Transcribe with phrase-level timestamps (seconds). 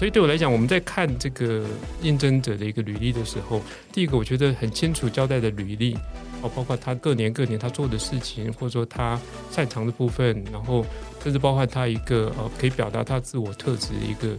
[0.00, 1.62] 所以对我来讲，我们在看这个
[2.00, 3.60] 应征者的一个履历的时候，
[3.92, 5.94] 第一个我觉得很清楚交代的履历，
[6.40, 10.86] 哦，包括他各年各年他做的事情，或者说他擅长的部分，然后
[11.22, 14.34] 甚至包括他一个呃可以表达他自我特质的一个。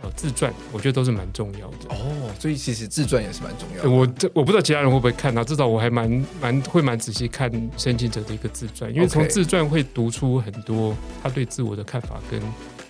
[0.00, 3.90] 呃，自传我觉得都是蛮重要的哦，所以其实自传也是蛮重要的。
[3.90, 6.08] 我这我不知道其他人会不会看啊，至少我还蛮
[6.40, 12.40] 蛮会蛮仔细看申请者的一个自传，因为从自传会读出很多他对自我的看法跟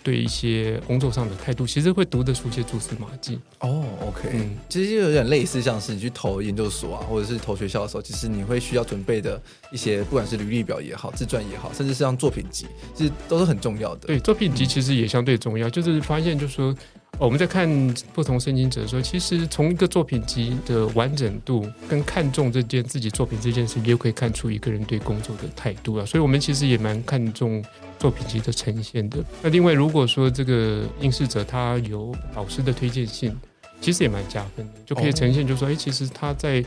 [0.02, 3.38] 对一些工作上的态度，其实会读得出一些蛛丝马迹。
[3.60, 9.40] 哦，OK，嗯，其实就有点类似，像是你去投研究所啊，或者是投学校的时候，其实你会需要准备的
[9.72, 14.06] 一些，不管是履历表也好，自传也好，甚至是像作品集，其实都是很重要的。
[14.06, 16.74] 对，作品集其实也相对重要，就是发现就是说。
[17.18, 17.68] 我们在看
[18.12, 26.04] 不同申请者的时候，其实从一个作品集的完整度跟看重这件自己作品这件事情，又可以看出一个人对工作的态度啊。
[26.04, 27.64] 所以，我们其实也蛮看重
[27.98, 29.24] 作品集的呈现的。
[29.42, 33.36] 那另外，如果说这个应试者他有老师的推荐信，
[33.80, 36.64] 其实也蛮加分的，就可以呈现，就是说，哎，其实他在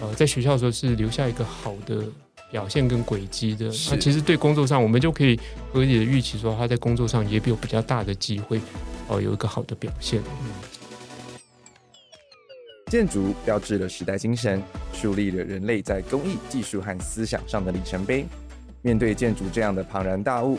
[0.00, 2.04] 呃在学校的时候是留下一个好的
[2.50, 3.66] 表现跟轨迹的。
[3.90, 5.38] 那其实对工作上，我们就可以
[5.72, 8.60] 合理的预期说，他在工作上也有比较大的机会。
[9.08, 10.20] 哦，有一个好的表现。
[10.20, 10.50] 嗯，
[12.86, 18.26] 建筑标志了时代精神，树立了人类在工艺、技术和思想上的里程碑。
[18.82, 20.58] 面对建筑这样的庞然大物，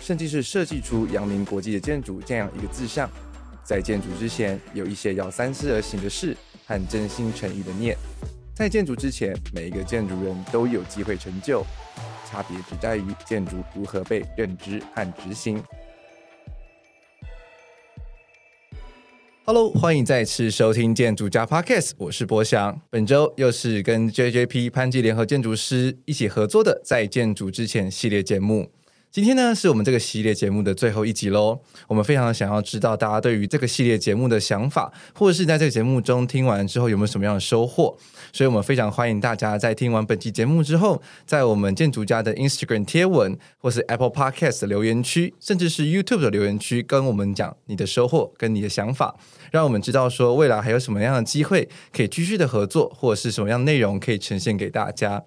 [0.00, 3.10] 甚至是设计出阳明国际的建筑这样一个志向，
[3.64, 7.96] 在建筑之前，有一些要三思而行的事和真心诚意的念。
[8.54, 11.66] 在建筑之前，每一个建筑人都有机会成就，
[12.30, 15.62] 差别只在于建筑如何被认知和执行。
[19.48, 22.80] Hello，欢迎再次收听建筑家 Podcast，我是博翔。
[22.90, 28.68] 本周又是跟 JJP 潘记联合建筑师一起合作的在建筑之前系列节目。
[29.16, 31.58] 今天呢，是我们这个系列节目的最后一集喽。
[31.88, 37.96] 我们非常想要知道大家对于这个系列节目的想法，或者是在这个节目中听完之后有没有什么样的收获。
[38.30, 49.16] 所以我们非常欢迎大家在听完本期节目之后，在我们建筑家的 Instagram 贴文，或是 Apple Podcast 的留言区，甚至是 YouTube 的留言区，跟我们讲你的收获跟你的想法，
[49.50, 55.24] 让我们知道说未来还有什么样的机会可以继续的合作，或者是什么样的内容可以呈现给大家。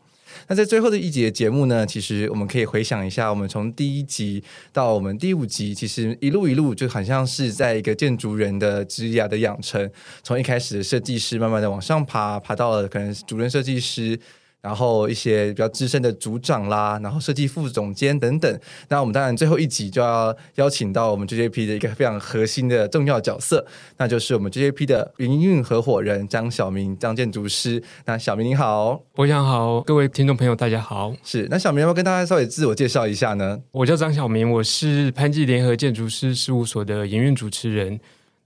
[0.48, 9.90] 那在最后的一节节目呢，其实我们可以回想一下，我们从第一集到我们第五集，其实一路一路就好像是在一个建筑人的职涯的养成，
[10.24, 14.20] 从一开始的设计师，慢慢的往上爬，爬到了可能主任设计师。
[14.62, 18.60] 然后一些比较资深的组长啦，然后设计副总监等等。
[18.90, 23.66] 那我们当然最后一集就要邀请到我们 JJP 的一个非常核心的重要角色，
[23.98, 27.82] 那就是我们 JJP 的营运合伙人张小明张建筑师。
[28.06, 31.14] 那小明你好，博翔好，各位听众朋友大家好。
[31.24, 33.60] 是，那小明要不要跟大家稍微自我介绍一下呢？
[33.72, 38.00] 我叫张小明，我是潘记联合建筑师事务所的营运主持人。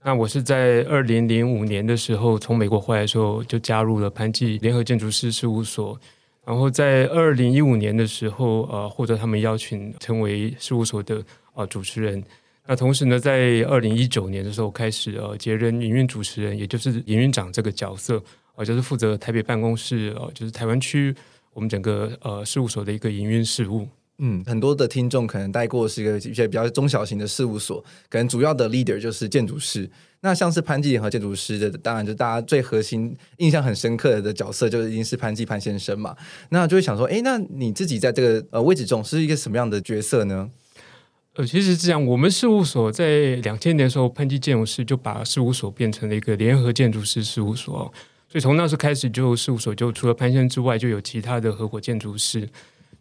[0.06, 5.98] 那我是在二零零五年的时候从美国回来的时候就加入了潘记联合建筑师事务所，
[6.44, 12.22] 然后在二零一五年的时候呃获得他们邀请成为事务所的呃主持人。
[12.66, 18.22] 那同时呢，在二零一九年的时候开始呃接任营运主持人，也就是营运长这个角色，
[18.56, 21.14] 呃就是负责台北办公室呃就是台湾区
[21.54, 23.88] 我们整个呃事务所的一个营运事务。
[24.18, 29.90] 嗯，很多的听众可能带过是一个一些比较中小型的事务所，可能主要的 leader 就是建筑师。
[30.20, 36.16] 那像是潘记联合建筑师的，当然就大家最核心、印象很深刻的角色，就是一定是潘记潘先生嘛。
[36.50, 40.48] 那就会想说，哎，那你自己在这个呃位置中是一个什么样的角色呢？
[41.34, 47.92] 呃，其实是这样，我们事务所在两千年的时候，潘记建筑师就把事务所变成了一个联合建筑师事务所，
[48.28, 52.48] 所以从那时候开始，就事务所就除了潘先生之外，就有其他的合伙建筑师。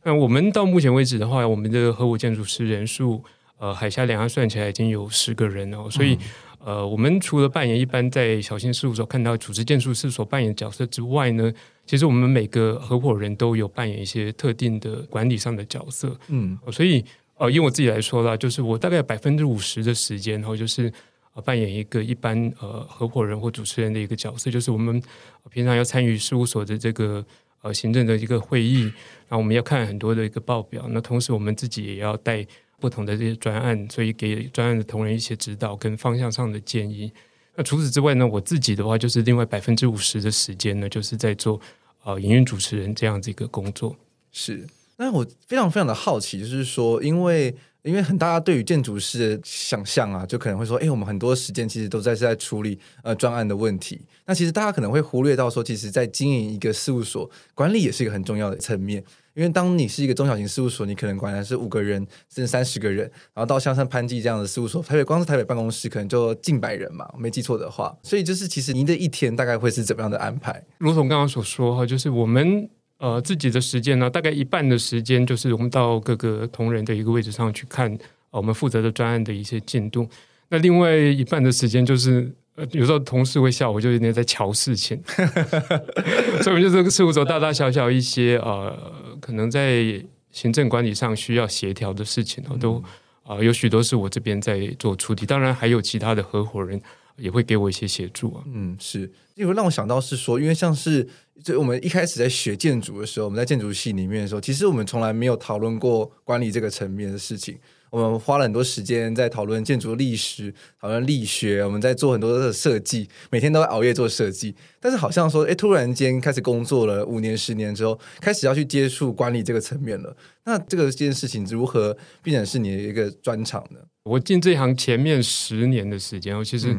[0.06, 3.24] 那我们到目前为止的话，我们的合伙建筑师人数，
[3.58, 5.88] 呃，海峡两岸算起来已经有十个人哦。
[5.90, 6.18] 所以，
[6.60, 11.50] 呃，我们除了扮演一般在小型事务所看到组织建筑师所扮演的角色之外呢，
[11.86, 16.14] 其实我们每个合伙人都有扮演一些特定的管理上的角色。
[16.28, 17.04] 嗯，所以，
[17.38, 20.92] 呃，以我自己来说啦，就是我大概百分之五十的时间，然后就是
[21.34, 25.02] 呃扮演一个一般呃合伙人或主持人的一个角色，就是我们
[25.50, 27.26] 平常要参与事务所的这个。
[27.64, 28.84] 呃，行政的一个会议，
[29.28, 30.86] 然后我们要看很多的一个报表。
[30.90, 32.46] 那同时，我们自己也要带
[32.80, 37.12] 不同的这些专案，所以给专案的同仁一些指导跟方向上的建议。
[37.56, 41.60] 那除此之外呢，我自己的话就是另外百分之五十的时间呢，就是在做
[42.04, 43.96] 呃营运主持人这样子一个工作。
[44.32, 44.68] 是，
[44.98, 47.56] 那我非常非常的好奇，就是说，因为。
[47.84, 54.02] 因为很大家对于建筑师的想象啊，就可能会说，哎，我们很多时间其实都在是在处理呃专案的问题。
[54.26, 59.04] 那其实大家可能会忽略到说，其实，在经营一个事务所，管理也是一个很重要的层面。
[59.34, 61.98] 因为当你是一个中小型事务所，你可能管的是五个人
[62.34, 67.98] 甚至三十个人，然后到像像潘记这样的事务所，台北光是台北办公室可能就近百人嘛，我没记错的话。
[68.04, 70.64] 所以就是其实您的一天大概会是怎么样的安排？
[70.78, 72.70] 如同刚刚所说哈，就是我们
[73.04, 77.92] 呃自己的时间呢，大概一半的时间就是我们到各个同仁的一个位置上去看，
[78.32, 80.08] 呃，我们负责的专案的一些进度。
[80.48, 82.34] 那另外一半的时间就是。
[82.56, 85.02] 呃，有时候同事会笑我，就有点在瞧事情，
[86.40, 88.72] 所以我们就这个事务所大大小小一些呃，
[89.20, 89.84] 可能在
[90.30, 92.76] 行政管理上需要协调的事情，都
[93.24, 96.80] 啊、呃、有许多是我这边在做处理，当然还有其他的合伙人
[97.18, 98.44] 也会给我一些协助啊。
[98.46, 101.10] 嗯，是，因为让我想到是说，因为像是
[101.42, 107.58] 就我们一开始在学建筑的时候，我们在建筑系里面的时候，其实我们从来没有讨论过管理这个层面的事情。
[107.90, 110.52] 我们花了很多时间在讨论建筑历史、
[110.82, 114.56] 讨论力学，我们在做很多的设计，每天都会熬夜做设计。
[114.80, 120.18] 但是好像说，哎，突然间开始工作了五年、十年之后，开始要去接触管理这个层面了。
[120.44, 123.80] 那这个这件事情如何变成是你的一个专长呢？
[124.06, 126.76] 我进这行前面十年的时间，我其实、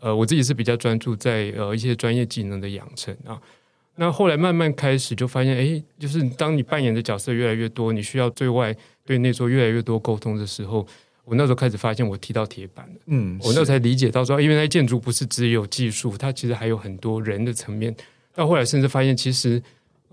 [0.00, 3.40] 呃我自己是比较专注在呃一些专业技能的养成啊。
[3.98, 8.74] 那后来慢慢开始就发现，哎，就是当你扮演的角色越来越多，你需要对外。
[9.08, 10.86] 对内做越来越多沟通的时候，
[11.24, 12.94] 我那时候开始发现我踢到铁板了。
[13.06, 17.96] 嗯，我那时候才理解到说，因为那建筑不是只有技术，它其实还有很多人的层面。
[18.34, 19.62] 到后来甚至发现，其实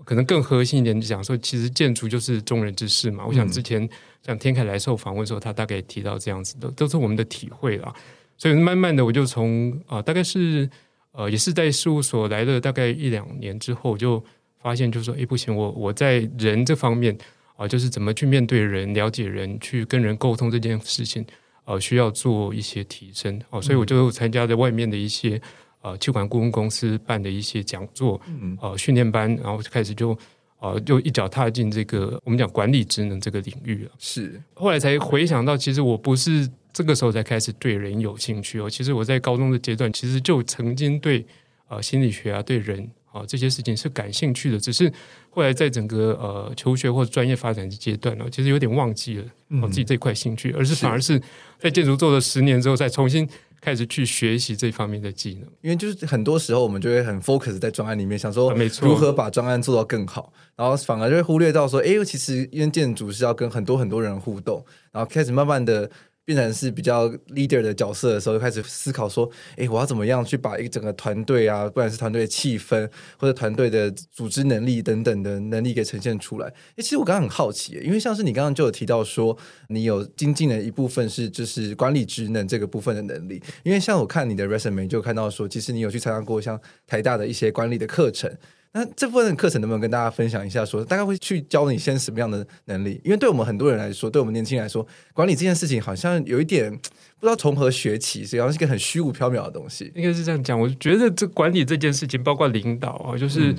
[0.02, 3.26] 可能更核心一点讲说，其实建筑就是众人之事嘛。
[3.26, 3.86] 我想之前
[4.24, 7.92] 像天凯来受访问的时候，他大概提到这样子的，都是我们的体会啦。
[8.38, 10.66] 所以慢慢的，我就从啊、呃，大概是
[11.16, 14.22] 呃，也是在事务所来了大概一两年之后，就
[14.62, 17.16] 发现就是说，哎，不行，我我在人这方面。
[17.58, 21.24] 啊，就是怎么去面对人、了解人、去跟人沟通这件事情，
[21.64, 23.40] 呃，需要做一些提升。
[23.48, 25.40] 哦，所以我就参加了外面的一些
[25.80, 30.14] 呃气管顾问公司办的一些讲座，嗯，呃，训练班，然后就开始就
[30.60, 33.90] 呃就一脚踏进这个我们讲管理职能这个领域了。
[33.98, 36.46] 是，后来才回想到，其实我不是
[36.76, 38.68] 这个时候才开始对人有兴趣哦。
[38.68, 41.24] 其实我在高中的阶段，其实就曾经对
[41.68, 42.90] 呃心理学啊，对人。
[43.12, 44.92] 啊，这些事情是感兴趣的，只是
[45.30, 49.24] 后来在整个呃求学或者专业发展的阶段呢，其实有点忘记了
[49.62, 51.18] 我自己这块兴趣，嗯、而是反而是
[51.58, 53.26] 在建筑做了十年之后，再重新
[53.58, 55.48] 开始去学习这方面的技能。
[55.62, 64.62] 因为就是很多时候我们就会很 focus 在专案里面，想说如何把专案做到更好，然后反而就会忽略到说，哎，其实因为建筑是要跟很多很多人互动，
[64.92, 65.90] 然后开始慢慢的。
[66.26, 79.38] 变成是比较 leader 的角色的时候，就开始思考说：“哎，我要怎么样去把一个整个团队啊，不管是团队的气氛或者团队的组织能力等等的能力给呈现出来。”哎，其实我刚刚很好奇，因为像是你刚刚就有提到说，
[79.68, 83.40] 你有精进的一部分是就是管理职能这个部分的能力。
[83.62, 88.28] 因为像我看你的 resume 就看到说，其实你有去参加过像台大的一些管理的课程。
[88.76, 93.00] 那这部分的课程能不能跟大家分享一下说，说大概会去教你些什么样的能力？
[93.02, 99.90] 因为对我们很多人来说，对我们年轻人来说，管理这件事情好像有一点不知道从何学起，所以好像是一个很虚无缥缈的东西。
[99.94, 103.54] 应该是这样讲，我觉得这管理这件事情，包括领导啊，就是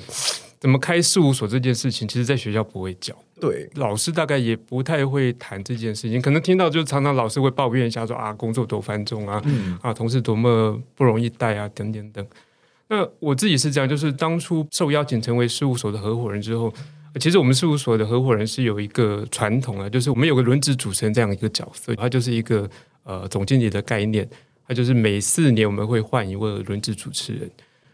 [0.60, 3.12] 怎么开事务所这件事情，其实在学校不会教。
[3.40, 12.24] 对，老师大概也不太会谈这件事情，可能听到就常常老师会抱怨一下说啊，工作多繁重啊，嗯、啊，同事多么不容易带啊，等等等。
[12.88, 16.72] 那我自己是这样，就是当初受邀请成为事务所的合伙人之后，
[17.20, 22.68] 其实我们事务所的合伙人是有一个传统啊，就是我们有个轮值主持人这样一个角色，他就是一个
[23.04, 24.28] 呃总经理的概念，
[24.66, 27.50] 他就是每四年我们会换一位轮值主持人。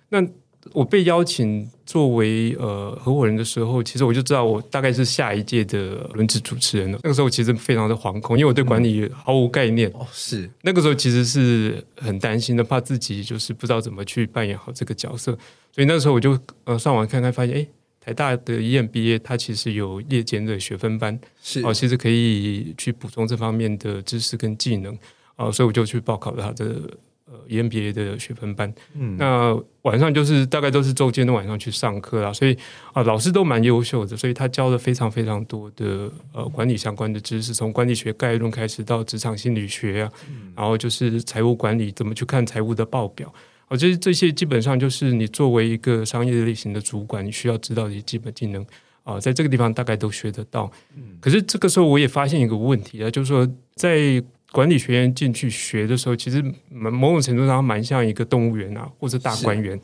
[0.08, 0.24] 那
[0.72, 6.98] 我被邀请作为呃合伙人的时候，其实我就知道我大概是下一届的轮值主持人了。
[7.02, 9.90] 那个时候其实非常的惶恐，因为我对管理毫无概念。
[9.90, 15.32] 哦，是那个时候其实是很担心的，怕自己就是不知道怎么去扮演好这个角色。
[15.70, 17.66] 所以那个时候我就呃上网看看，发现哎，
[18.00, 24.96] 台大的 EMBA 它其实有夜间的学分班，是哦，其实可以去补充这方面的知识跟技能
[25.36, 26.80] 啊，所以我就去报考了他的。
[27.26, 32.54] 呃，EMBA 的学分班，嗯，那晚上就是大概都是周间的晚上去上课啦，所以
[32.92, 43.32] 啊，老师都蛮优秀的，所以他教了非常非常多的呃管理相关的知识，从管理学概论开始到职场心理学啊，嗯、然后就是财务管理怎么去看财务的报表，
[43.68, 48.62] 啊，这这些基本上就是你作为一个商业类型的主管，你需要知道的一些基本技能
[49.02, 50.70] 啊，在这个地方大概都学得到。
[50.94, 54.22] 嗯，可是这个时候我也发现一个问题啊，就是说在
[54.54, 59.76] 管理学院进去学的时候，其实某种程度上蛮像一个动物园啊，或者大观园。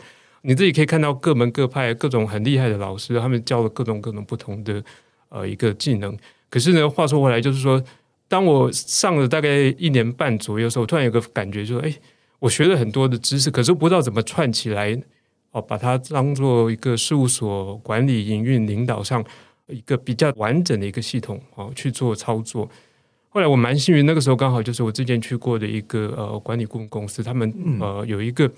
[0.42, 4.80] 你自己可以看到各门各派、各种很厉害的老师，他们教了各种各种不同的
[5.28, 6.16] 呃一个技能。
[6.48, 7.82] 可是呢，话说回来，就是说，
[8.28, 11.92] 当我上了大概一年半左右的时候，我突然有个感觉，就是，哎，
[12.38, 14.96] 我学了很多的知识，可是不知道怎么串起来，
[15.50, 19.24] 哦，把它当做一个事务所管理、营运、领导上
[19.66, 22.70] 一个比较完整的一个系统啊去做操作。
[23.30, 28.50] 后来我蛮幸运，那个时候刚好就是我之前去过的一个呃管理顾问公司，他们呃有一个。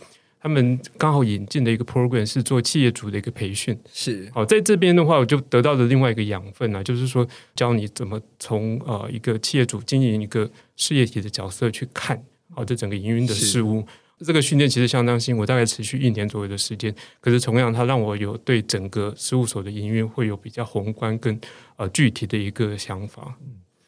[0.45, 7.25] 他们刚好引进的一个 program 是做企业主的一个培训，是好在这边的话，我就得到了另外一个养分啊，就是说
[7.55, 13.87] 教你怎么从呃一个企业主经营一个事业体的角色去看好这整个营运的事物。
[14.27, 16.93] 这个训练其实相当辛苦，大概持续一年左右的时间。
[17.21, 21.41] 可是同样，它让我有对整个事务所的营运会有比较宏观跟
[21.77, 23.37] 呃具体的一个想法。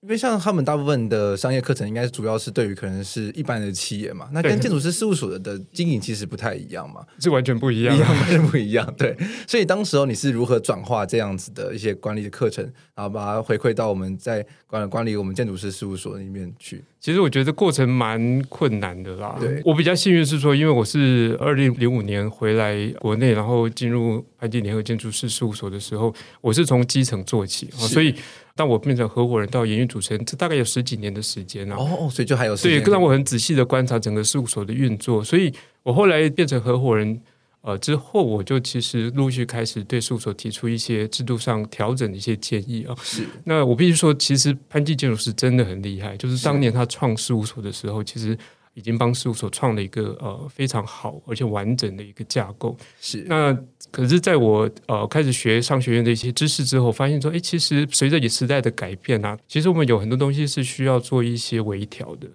[0.04, 8.94] 因为像他们大部分的商业课程，应该主要是对于可能是一般的企业嘛，那跟建筑师事务所的的经营其实不太一样嘛，是完全不一样，一样完全不一样。
[8.98, 9.16] 对，
[9.48, 12.62] 所以当时候你是如何转化这样子的一些管理的课程，
[12.94, 16.84] 然后把它回馈到我们在管管理我们建筑师事务所里面去？
[17.00, 19.38] 其实我觉得过程蛮困难的啦。
[19.40, 28.14] 对，我比较幸运是说，因为我是二零零五年回来国内，然后进入潘基联合建筑师事务所的时候，我是从基层做起，所以。
[28.56, 31.76] 当我变成合伙人到营运主持人，这大概有十几年的时间了。
[31.76, 32.56] 哦，所以就还有。
[32.56, 35.24] 对，让我很仔细的观察整个事务所的运作。
[35.24, 37.20] 所以我后来变成合伙人，
[37.62, 42.94] 呃，之后我就其实陆续开始对事务所提出一些制度上调整的一些建议啊。
[43.02, 43.24] 是。
[43.44, 46.16] 那我必须说，其实潘记建筑师真的很厉害。
[46.16, 48.38] 就是当年他创事务所的时候，其实。
[48.76, 52.76] 已经帮事务所创了一个呃非常好而且完整的一个架构。
[53.00, 53.24] 是。
[53.28, 53.56] 那
[53.94, 62.26] 可是，在我呃开始学商学院的一些知识之后，发现说，哎，其实随着你时代的改变啊，其实我们有很多东西是需要做一些微调的。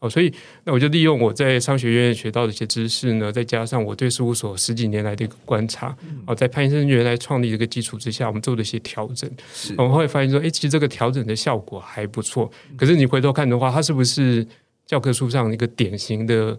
[0.00, 0.30] 哦，所以
[0.64, 5.96] 那我就利用我在商学院学到的一些知识呢，再加上我对事务所十几年来的一个观察，
[6.26, 9.30] 哦，在潘先生原来创立这个基础之下，我们做了一些调整。
[9.78, 12.52] 我们会发现说，哎，其实这个调整的效果还不错。
[12.76, 14.46] 可是你回头看的话，它是不是？
[14.86, 16.56] 教科书上一个典型的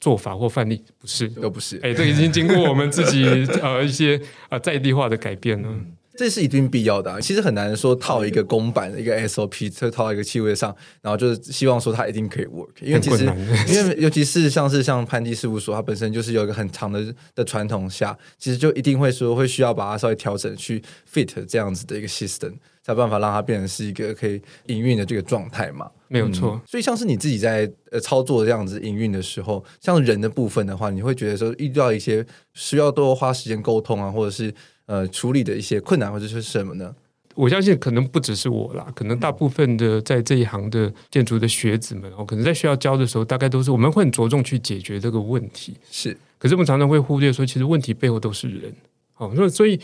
[0.00, 1.78] 做法或范例，不是，都不是。
[1.82, 3.24] 哎，这已经经过我们自己
[3.62, 5.68] 呃一些啊在地化的改变了。
[5.70, 13.24] 嗯这是一定必要的啊，其实很难说套一个公版的一个 SOP，就套一个企业上，然后就是希望说它一定可以 work，因为其实
[13.68, 22.54] 因为尤其是像是像潘基事务所，它本身就是有一个很长的的传统下，其实就一定会说会需要把它稍微调整去 fit 这样子的一个 system，
[22.86, 25.90] 才有办法让它变成是一个可以营运的这个状态嘛。
[26.06, 32.24] 没有错，嗯，所以像是你自己在呃操作这样子营运的时候，像人的部分的话，你会觉得说遇到一些
[32.54, 34.54] 需要多花时间沟通啊，或者是。
[34.88, 36.94] 呃，处理的一些困难或者是什么呢？
[37.34, 46.16] 我相信可能不只是我啦，可能大部分的在这一行的建筑的学子们，哦，可能在需要教的时候，大概都是我们会很着重去解决这个问题，是。
[46.38, 48.72] 可是我们常常会忽略说，其实问题背后都是人，
[49.16, 49.76] 哦，那所以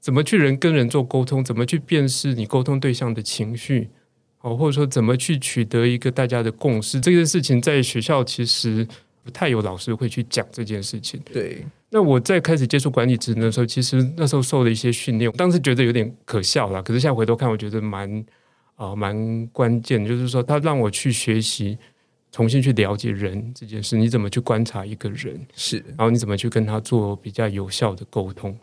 [0.00, 3.88] 怎么去人跟人做沟通，怎么去辨识你沟通对象的情绪，
[4.40, 8.86] 哦，或者说怎么去取得一个大家的共识，这件事情在学校其实
[9.24, 11.64] 不太有老师会去讲这件事情，对。
[11.90, 16.82] 那我在开始接触管理职能的时候，其实那时候受了一些训练，当时觉得有点可笑啦。
[16.82, 18.24] 可是现在回头看，我觉得蛮
[18.76, 21.78] 啊蛮关键，就是说他让我去学习，
[22.30, 23.96] 重新去了解人这件事。
[23.96, 25.40] 你怎么去观察一个人？
[25.54, 28.54] 是，然后你怎么去跟他做比较有效的沟通？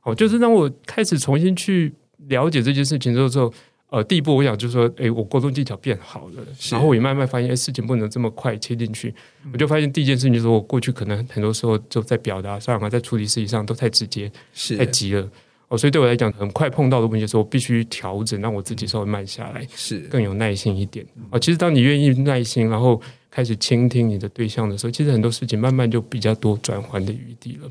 [0.00, 1.92] 好，就是让我开始重新去
[2.28, 3.52] 了解这件事情之后之后。
[3.92, 9.12] 呃，第一步我想就是说，哎，我沟通技巧变好了，然后我也慢慢发现，哎，事情不能这么快切进去。
[9.52, 15.28] 我就发现第一件事情就是，我过去可能很多时候就在表达上啊，在处理事情上都太直接，是太急了。
[15.66, 21.04] 哦，所以对我来讲，很快碰到的问题的时候，我必须调整，让我自己稍微慢下来，是更有耐心一点。
[21.30, 27.68] 哦，其实当你愿意耐心，然后开始倾听你的对象的时候，其实很多事情慢慢就比较多转换的余地了。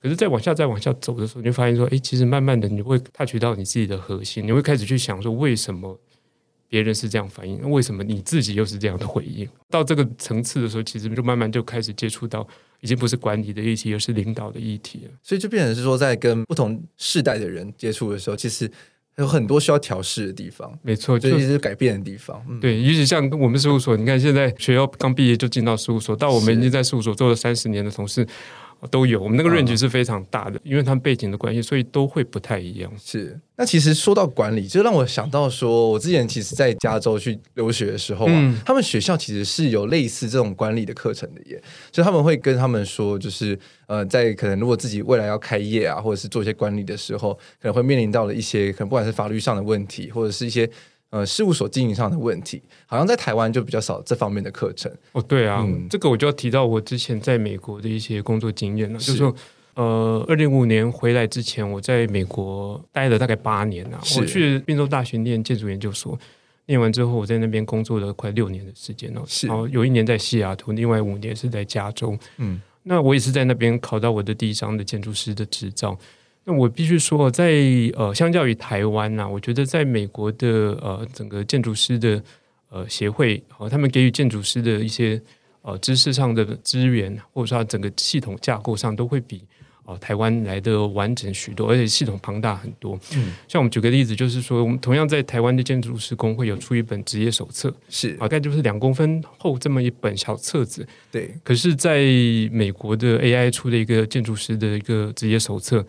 [0.00, 5.98] 可是再往下、再往下走的时候，你就发现说，哎，其实慢慢的你会 touch 到你自己的核心，你会开始去想说，为什么
[6.68, 7.70] 别人是这样反应？
[7.70, 9.48] 为什么你自己又是这样的回应？
[9.70, 12.46] 到这个层次的时候，其实就慢慢就开始接触到，
[12.80, 15.10] 已经不是管理的议题，而是领导的议题了。
[15.22, 18.70] 所以就变成是说，在跟不同世代的人接触的时候，其实
[19.16, 20.78] 有很多需要调试的地方。
[20.82, 22.44] 没错，就一直改变的地方。
[22.48, 28.26] 嗯、对，尤其像我们事务所，你看现在学校刚毕业就进到事务所，到我们已经在事务所做了三十年的同事。
[28.86, 32.90] 都有，我们那个 range 是非常大的，因为他们背景的关系，所以都会不太一样。
[32.98, 41.62] 是，那其实说到管理，就让我想到说，我之前其实在加州去留学的时候啊，嗯、他们学校其实是有类似这种管理的课程的耶，
[41.92, 50.68] 所以他们会跟他们说，就是呃，在可能如果自己未来要开业啊，或者是做一些管理的时候，可能会面临到了一些可能不管是法律上的问题，或者是一些。
[51.16, 54.92] 呃，事务所经营上的问题，好像在台湾就比较少这方面的课程。
[55.12, 59.00] 哦，对啊，嗯、这个我就要提到我之前在美国的一些工作经验了。
[59.00, 59.34] 是就是说，
[59.76, 63.98] 呃，二零五年回来之前，我在美国待了大概八年啊。
[64.18, 66.18] 我去宾州大学念建筑研究所，
[66.66, 69.22] 念完之后，我在那边工作了快六年的时间哦。
[69.26, 72.14] 是，然后有一年在西雅图，另外五年是在加州。
[72.36, 75.98] 嗯，那我也是在那边考到我的第一张的建筑师的执照。
[76.46, 77.50] 那我必须说，在
[77.94, 80.48] 呃，相较于台湾呐、啊，我觉得在美国的
[80.80, 82.22] 呃整个建筑师的
[82.70, 85.20] 呃协会，好、呃，他们给予建筑师的一些
[85.62, 89.42] 呃知识上的资源，或者说整个系统架构上，都会比。
[89.88, 92.98] 呃，台湾来的完整许多，而且系统庞大很多。
[93.14, 100.84] 嗯，像我们举个例子，就是说，我们同样在台湾的建筑师工会有出一本职业手册，是大概就是两公分厚这么一本小册子。
[101.12, 102.00] 对，可是在
[102.50, 105.86] 美国的 AI 出的一个建筑师的一个职业手册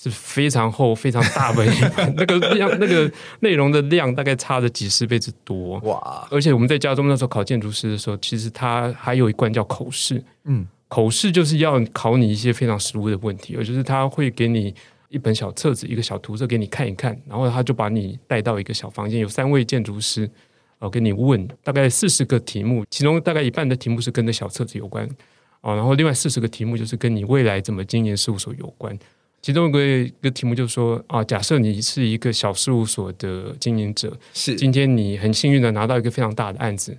[0.00, 5.76] 是非常厚、非常大本一本， 那个量、那个内容的量大概差了几十倍之多。
[5.80, 6.28] 哇！
[6.30, 10.22] 而且我们在家中那时候考建筑师的时候，其实它还有一关叫口试。
[10.44, 10.66] 嗯。
[10.86, 14.74] 口试就是要考你一些非常实务的问题，也就是他会给你
[15.10, 20.30] 一本小册子，一个小图册给你看一看，然后他就把你带到一个小房间，有三位建筑师，
[20.78, 25.06] 呃，给你问大概四十个题目，其中大概一半的题目是跟那小册子有关，
[25.60, 28.98] 哦，然后另外四十个题目就是跟你未来怎么经营事务所有关。
[29.40, 36.96] 其中一个一个题目就是说啊，假设你是一个小事务所的经营者，是今天你很幸运的拿到一个非常大的案子，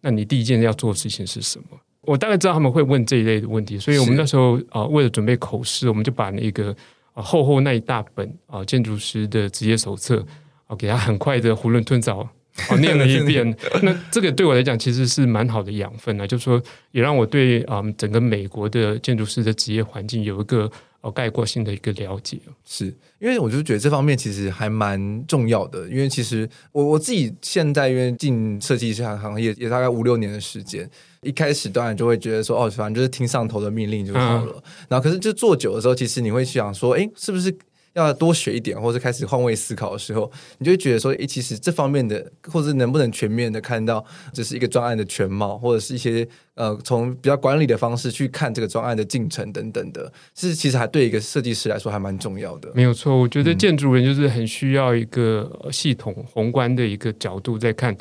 [0.00, 1.78] 那你第一件要做的事情是什么？
[2.02, 6.70] 我大概知道他们会问这一类的问题，所以我们那时候啊、呃，为了准备口试，我们就把那个
[7.12, 12.30] 啊、呃、厚厚那一大本啊、呃、建筑师的职业手册啊、呃，给他很快的囫囵吞枣啊、
[12.70, 13.54] 呃、 念了一遍。
[13.82, 20.70] 那这个对我来讲其实是蛮好的养分啊，就是说也让我对啊、呃、整个美国的建筑师的职业环境有一个。
[21.00, 22.86] 哦，概括性的一个了解，是
[23.18, 25.88] 因为我就觉得这方面其实还蛮重要的。
[25.88, 30.88] 因为其实我我自己现在因为进设计这行业也大概五六年的时间，
[31.22, 34.52] 一开始当然就会觉得说，哦，反正就是听上头的命令就好了。
[34.56, 37.56] 嗯、然后可是就做久的时候，其实你会想说，哎，是不是？
[37.94, 52.70] 要多学一点，或者开始换位思考的时候，你就会觉得说，诶，其实这方面的，或者能不能全面的看到，这是一个专案的全貌，或者是一些呃，从比较管理的方式去看这个专案的进程等等的，是其实还对一个设计师来说还蛮重要的。
[52.74, 57.92] 没有错，我觉得建筑人就是很需要一个系统宏观的一个角度在看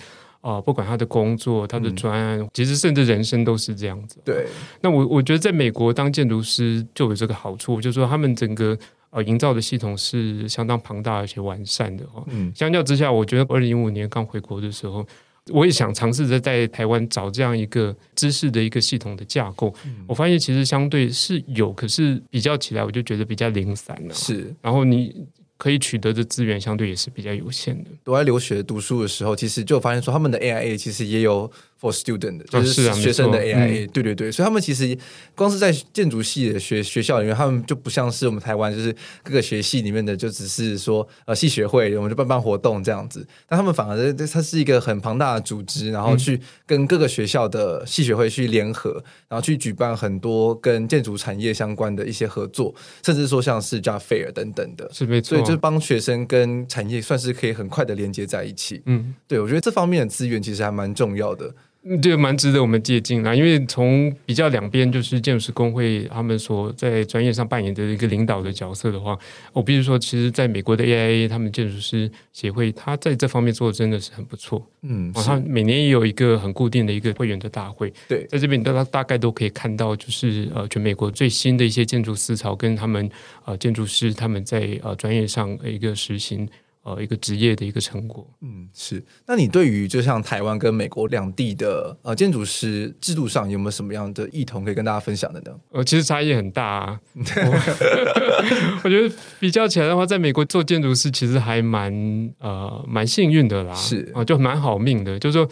[0.41, 4.19] 啊、呃，不管他的工作、他的专案，嗯、其实甚至人生都是这样子。
[4.24, 4.46] 对，
[4.81, 8.77] 那我我觉得在美国当建筑师就有这个好处，就是说他们整个。
[9.11, 12.24] 呃，营造的系统是相当庞大而且完善的哈。
[12.27, 15.05] 嗯，相较之下，我觉得二零一五年刚回国的时候，
[15.51, 19.74] 我也想尝试着在台湾找这样一个知识的一个系统的架构。
[19.85, 24.13] 嗯，我发现其实相对是有，可是比较起来，我就觉得比较零散了。
[24.13, 25.25] 是，然后你
[25.57, 27.89] 可以取得的资源相对也是比较有限的。
[28.05, 31.51] 我在留学读书的时候，其实就发现说他们的 AIA 其实也有。
[31.81, 34.98] For student 就是学生的 AIA，、啊、对对对，所以他们其实
[35.33, 43.25] 光是在建筑系的学学校里面，他们就不像是我们台湾，就是各个学系里面的，就只是说呃系学会，我们就办办活动这样子。
[43.48, 55.29] 但他们反而它是一个很庞大的组织，然后去跟各个学校的系学会去联合，然后去举办很多跟建筑产业相关的一些合作，甚至说像是 Job Fair 等等的，是没错。
[55.29, 58.81] 所以就是帮学生跟产业算是可以很快的连接在一起。
[58.85, 61.55] 嗯，对，我觉得这方面的资源其实还蛮重要的。
[62.01, 69.18] 这个蛮值得我们借鉴啦，因为从比较两边就是建筑师工会他们所在专业上扮演的一个领导的角色的话，
[69.53, 74.61] 我必须说，其实在美国的 AIA 他们建筑师协会，他在这方面做的真的是很不错。
[74.81, 77.92] 嗯，他每年也有一个很固定的一个会员的大会。
[78.09, 83.09] 对，在这边大家大概都可以看到，就是呃，全美国最新的一些建筑思潮跟他们
[83.46, 86.48] 呃建筑师他们在呃专业上的一个实行。
[86.90, 89.04] 呃，一个职业的一个成果，嗯，是。
[89.28, 95.52] 那你对于就像台湾跟美国两地的呃建筑师制度上，有没有什么样的异同可以跟大家分享的呢？
[95.72, 97.00] 呃，其实差异很大啊。
[97.16, 101.94] 我， 我觉得比较起来的话，在美国做建筑师其实还蛮
[102.40, 105.20] 呃蛮幸运的啦，是啊、呃，就蛮好命的。
[105.20, 105.48] 就是说，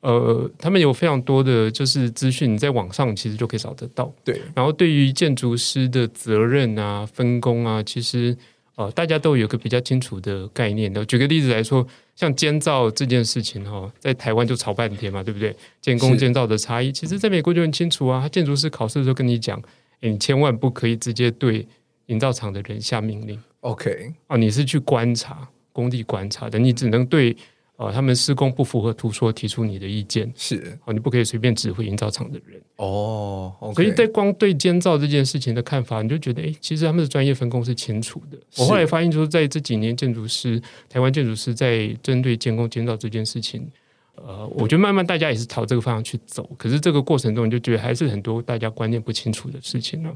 [0.00, 4.12] 呃，他们有非常多的就是资讯，你在网上其实就可以找得到。
[4.24, 4.40] 对。
[4.54, 8.36] 然后对于建筑师的责任啊、分工啊，其实。
[8.74, 11.04] 哦，大家都有个比较清楚的概念的。
[11.04, 15.54] 举个例子来说，像监造这件事情哈，在台湾就吵半天嘛，对不对？
[15.80, 18.20] 建工建造的差异，其实在美国就很清楚啊。
[18.22, 19.62] 他建筑师考试的时候跟你讲，
[20.00, 21.66] 你千万不可以直接对
[22.06, 23.38] 营造厂的人下命令。
[23.60, 27.36] OK，哦，你是去观察工地观察的，你只能对。
[27.82, 33.52] 哦，他们施工不符合图说，提出你的意见是哦，你不可以随便指挥营造厂的人哦。
[33.60, 38.38] Okay、所以在光对监造这件事情的看法，你就觉得，哎，其实他们的专业分工是清楚的。
[38.58, 43.68] 我后来发现，就是在这几年，建筑师台湾建筑师在针对监工监造这件事情，
[44.14, 46.48] 呃，我觉得慢慢大家也是朝这个方向去走。
[46.56, 50.10] 可是这个过程中，你就觉得还是很多大家观念不清楚的事情呢。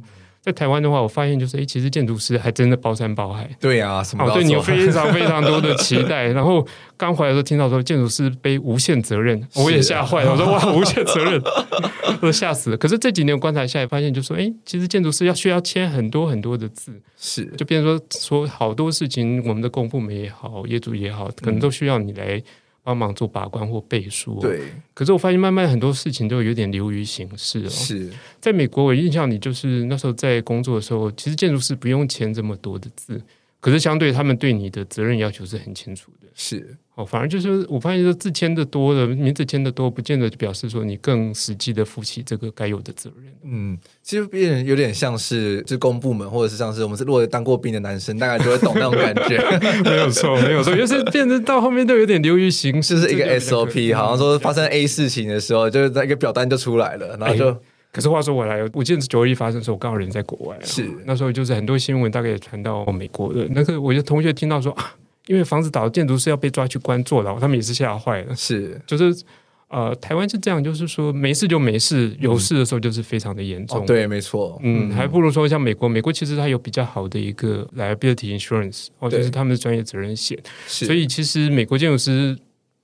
[0.46, 3.50] 在台湾的话，我发现就是，哎，其实建筑师还真的包山包海。
[3.58, 6.26] 对啊，什么都对你有非常非常多的期待。
[6.30, 6.64] 然后
[6.96, 10.30] 刚回来的时候听到说建筑师背无限责任，我也吓坏了。
[10.30, 11.42] 我说哇，无限责任，
[12.22, 12.76] 我吓死了。
[12.76, 22.40] 可是这几年观察下来，发现就说，哎，其实建筑师要需要签很多很多的字，是就变成说说好多事情，我们的公部门也好，业主也好，可能都需要你来。
[22.86, 24.60] 帮忙做把关或背书，对。
[24.94, 27.68] 可是我发现慢慢很多事情都有点流于形式哦。
[27.68, 28.08] 是
[28.40, 33.20] 在美国，我印象里就是那时候在工作的时候，其实建筑师不用签这么多的字，
[33.66, 36.28] 可是相对他们对你的责任要求是很清楚的。
[36.36, 36.76] 是。
[36.94, 43.34] 哦，反而就是我发现，说字签的多了，名字签的多，不见得就表示说你更实际的负起这个该有的责任。
[43.42, 49.36] 嗯，其实变有点像是，职工部门或者是像是我们是如果当过兵的男生，大概就会懂那种感觉。
[49.84, 57.50] 没有错，没有错， 就是变成到后面都有点流于形式，就是一个 SOP，好像说发生 A 事情的时候，就是那一个表单就出来了，然后就。
[57.50, 57.56] 哎、
[57.96, 64.94] 可是话说回来，我记得九一发生的时候，我刚好人在国外，是那时候就是很多新闻大概也传到美国的，那个我就同学听到说 啊。
[65.28, 68.36] 因为房子倒，建筑师要被抓去关坐牢，他们也是吓坏了。
[68.36, 69.24] 是，就是
[69.68, 73.80] 呃，台湾是这样，就是说没事就没事，有事的时候就是非常的严重。
[73.80, 74.60] 哦、对，没错。
[74.62, 80.38] 嗯，还不如说像美国，美国其实它有比较好的一个 liability insurance，哦，就是他们的专业责任险。
[80.68, 82.38] 所以其实美国建筑师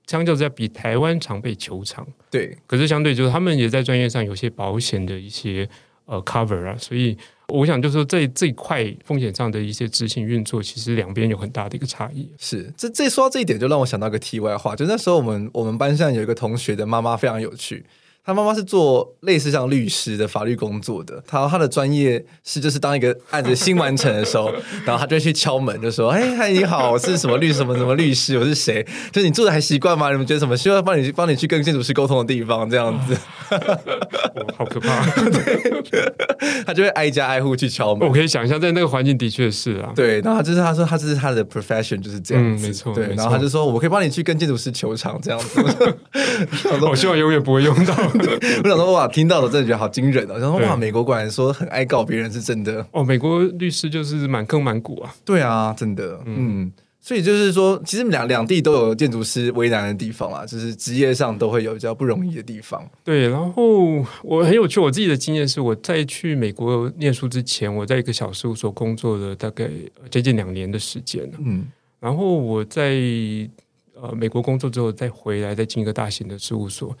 [0.07, 2.07] 相较之下比台湾常被求偿。
[2.29, 5.67] 对，可是相对就是他们也在专业上有些保险的一些
[6.05, 7.17] 呃 cover 啊，所以。
[7.49, 12.27] 我想就是说，在这一块风险上的一些执行运作，其实两边有很大的一个差异。
[12.39, 17.85] 是，这这说到这一点，就让我想到一个题外话，就那时候我们我们班上有一个同学的妈妈非常有趣。
[18.25, 24.49] 他妈妈是做类似像律师的法律工作的，他他的专业是就是当一个案子新完成的时候，
[24.85, 28.85] 然后他就去敲门，就说：“哎，嗨，你好，我是什么律什么什么律师，我是谁？
[29.11, 30.09] 就是你做的还习惯吗？
[30.11, 32.69] 你们觉得什么需要帮你帮你去跟建筑师沟通的地方？
[32.69, 33.17] 这样子，
[34.57, 35.05] 好可怕。
[35.19, 36.13] 对
[36.65, 38.07] ”他就会挨家挨户去敲门。
[38.07, 39.91] 我可以想象，在那个环境的确是啊。
[39.93, 42.93] 对，然后就是他说他这是他的 profession 就是这样子，嗯、没错。
[42.93, 45.61] 对，然后他就说我可以帮你去跟建筑师求偿这样子。
[46.89, 47.93] 我希望永远不会用到。
[48.63, 50.37] 我想说哇，听到的真的觉得好惊人哦！
[50.39, 53.03] 然后哇，美国果然说很爱告别人是真的哦。
[53.03, 55.13] 美国律师就是满坑满谷啊。
[55.25, 62.81] 对啊，真的，嗯，嗯，所以就是说，其实两两地都有建筑师为难的地方啊，就是职业上都会有比较不容易的地方。
[63.03, 69.69] 对，然后我很有趣，我自己的经验是，我在去美国念书之前，我在一个小事务所工作了大概
[70.09, 71.29] 接近两年的时间。
[71.39, 71.67] 嗯，
[71.99, 72.93] 然后我在
[73.95, 76.95] 呃美国工作之后，再回来再进一个大型的事务所。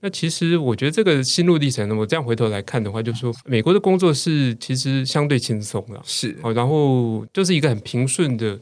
[0.00, 8.58] 那其实我觉得这个心路历程呢，我这样回头来看的话，就是说美国的工作是其实相对轻松了，是哦，然后就是一个很平顺的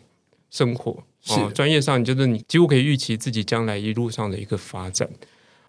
[0.50, 5.08] 生活，是专业上就是你几乎可以预期自己将来一路上的一个发展。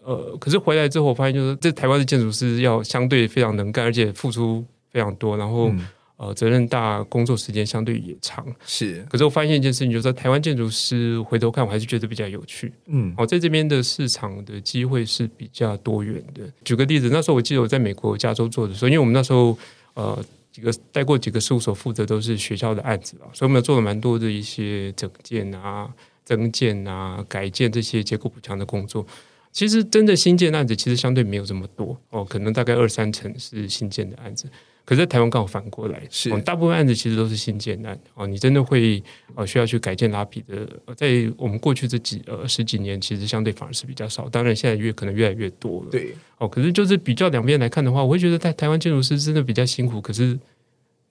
[0.04, 5.70] 呃，可是回来之后，我发现就是这台湾的建筑师要相对非常能干，而且付出非常多，然后。
[5.70, 9.06] 嗯呃，责任大，工作时间相对也长，是。
[9.08, 12.74] 可是我发现一件事情，就是说台湾建筑师回头看，我还是觉得比较有趣。
[12.88, 16.42] 嗯，哦，在这边的市场的机会是比较多元的。
[16.66, 19.56] 举个例子，那时候我记得我在美国加州做的时候，因为我们那时候
[19.94, 25.88] 呃几个带过几个事务所，负责都是学校的案子啊，所以我们做了蛮多的一些整建啊、
[26.26, 29.06] 增建啊、改建这些结构补强的工作。
[29.52, 34.48] 其实真的新建案子其实相对没有这么多哦，可能大概二三成是新建的案子。
[34.88, 38.26] 可是在台湾刚好反过来，是、哦、大部分案子其实都是新建案哦。
[38.26, 39.04] 你真的会
[39.36, 44.30] 呃需要去改建拉皮的，在我们过去这几呃十几年，其实相对反而是比较少。
[44.30, 45.90] 当然现在越可能越来越多了。
[45.92, 50.00] 对哦，可是就是比较两边来看的话，我会觉得在台湾建筑师真的比较辛苦。
[50.00, 50.40] 可是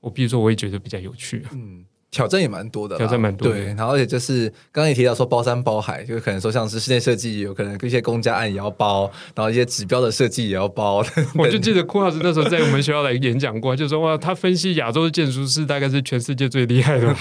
[0.01, 1.45] 我比如说，我也觉得比较有趣。
[1.53, 1.85] 嗯。
[2.11, 3.55] 挑战也蛮多的，挑战蛮多的。
[3.55, 11.05] 对，然后而且就是刚刚也提到说包山包海，就是可能说像是室内设计，有可能一些公家案也要包，然后一些指标的设计也要包。
[11.37, 17.13] 我就记得库老师那时候在我们学校来演讲过，就说哇，他分析亚洲的建筑师大概是全世界最厉害的，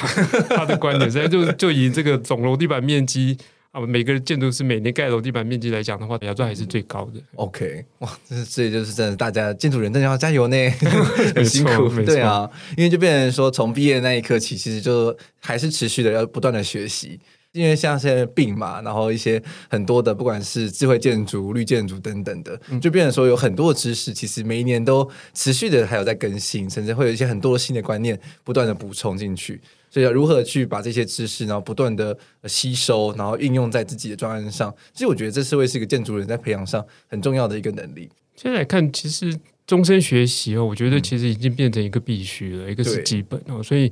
[0.50, 3.38] 他的观点现在就就以这个总楼地板面积。
[3.76, 7.20] 啊，每个建筑师每年盖楼地板面积来讲的话，亚洲还是最高的。
[7.36, 10.56] OK，哇，这是这就是真的，大家建筑人真的要加油呢，
[11.36, 11.90] 很辛苦。
[12.04, 17.20] 对啊，因为就变成说，从毕业那一刻起，其实就还是持续的要不断的学习。
[17.52, 29.60] 因为像现在病嘛，然后一些很多的，不管是智慧建筑、绿建筑等等的，就变成说有很多的知识，其实每一年都持续的还有在更新，甚至会有一些很多新的观念不断的补充进去。
[29.96, 32.18] 所以要如何去把这些知识，然后不断的
[32.50, 34.76] 吸收，然后运用在自己的专案上？
[34.92, 38.10] 其实我觉得这是会是一个建筑人在培养上很重要的一个能力。
[38.36, 39.34] 现在来看，其实
[39.66, 43.64] 终身学习哦，我觉得其实已经变成一个必须了，嗯、一个是基本哦。
[43.64, 43.90] 所以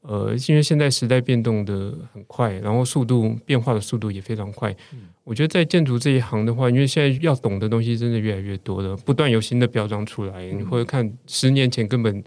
[0.00, 4.72] 呃，因为现在时代变动的很快，然后速度变化的速度也非常快。
[4.92, 12.24] 嗯、我觉得在建筑这一行的话，因为现在要懂的东西真的越来越多了，不断有新的标章出来，嗯、你会看十年前根本。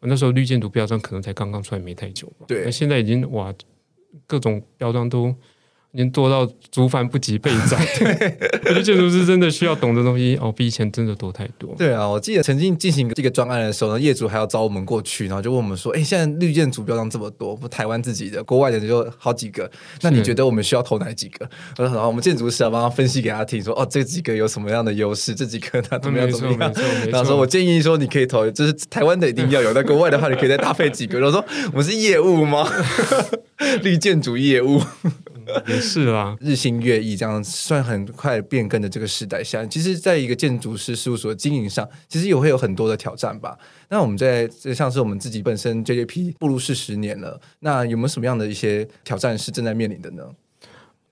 [0.00, 2.46] 那时候绿箭毒标章可能才刚刚出来没太久吧。
[2.46, 3.54] 对，那现在已经哇，
[4.26, 5.34] 各种标章都。
[5.92, 7.78] 已经多到族繁不及备载，
[8.64, 11.74] 我觉得建筑师真的需要懂的东西哦，比以前真的多太多。
[11.78, 19.68] 对啊，我记得曾经进行这个专案的时候呢，业主还要找我们过去，然后就问我们说：“哎，现在绿建筑标章这么多，不台湾自己的，国外的就好几个，
[20.02, 21.48] 那你觉得我们需要投哪几个？”
[21.78, 25.34] 然后我们建筑师要帮他分析给他听，说：“哦，这几个有什么样的优势？
[25.34, 26.72] 这几个他怎么样怎么样？”
[27.10, 32.70] 然后说：“我建议说你可以投，就是台湾的一定要有，在国外的话你可以再搭配几个。”然后说：“我们是业务吗？
[33.82, 34.82] 绿建筑业务。”
[35.66, 43.56] 也是啦，日新月异，这样算很快变更的这个时代下，其实，在一个建筑师事务所经营上，其实也会有很多的挑战吧。
[43.88, 50.22] 那我们在像是我们自己本身 JJP 步入四十年了，那有没有什么样的一些挑战是正在面临的呢？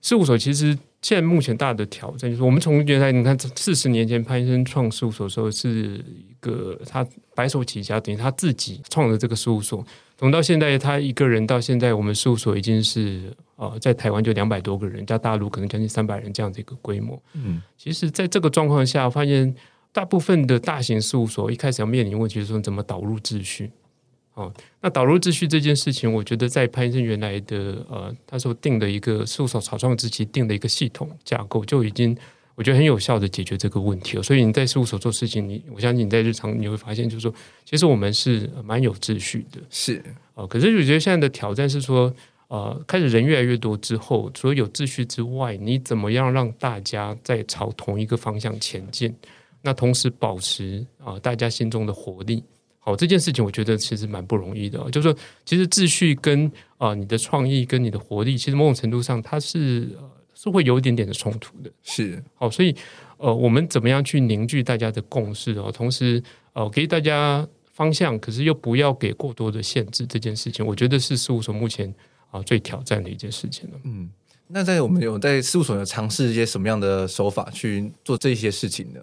[0.03, 9.85] 事务所其实现在目前大的挑战就是，我们从原来你看四十年前潘先生创事务所的时候是一个他白手起家，等于他自己创的这个事务所。
[10.19, 17.21] 从到现在，他一个人到现在，我们事务所已经是呃，在台湾就两百多个人，加大陆可能将近三百人这样的一个规模。
[17.33, 19.55] 嗯，其实，在这个状况下，发现
[19.93, 23.71] 大部分的大型事务所一开始要面临问题，就是说怎么导入秩序。
[24.35, 32.17] 哦，那导入秩序这件事情，我觉得在潘先生原来的呃，他所定的一个事务所草创之期定的一个系统架构就已经。
[32.59, 37.31] 我觉得很有效的解决这个问题了，所以你在事务所做事情，你我相信你在日常你会发现，就是说，
[37.67, 40.47] 其实我们是蛮有秩序的，是哦。
[40.47, 42.11] 可是我觉得现在的挑战是说，
[42.49, 49.15] 呃，开始人越来越多之后，除了有秩序之外，你怎么样让大家在朝同一个方向前进？
[49.63, 52.43] 那同时保持啊大家心中的活力。
[52.79, 54.79] 好，这件事情我觉得其实蛮不容易的。
[54.91, 59.89] 就是说，其实秩序跟啊你的创意跟你的活力，其实某种程度上它是。
[60.39, 62.77] 是会有一点点的冲突的，是好，所以
[63.17, 65.73] 呃，我们怎么样去凝聚大家的共识哦？
[65.73, 71.91] 同时呃，给大家方向，可是又不要给过多的限制，这件事情，我觉得是事务所目前
[72.31, 73.79] 啊、呃、最挑战的一件事情了。
[73.85, 74.09] 嗯，
[74.49, 79.01] 那在我们有在事务所有尝试一些什么样的手法去做这些事情呢？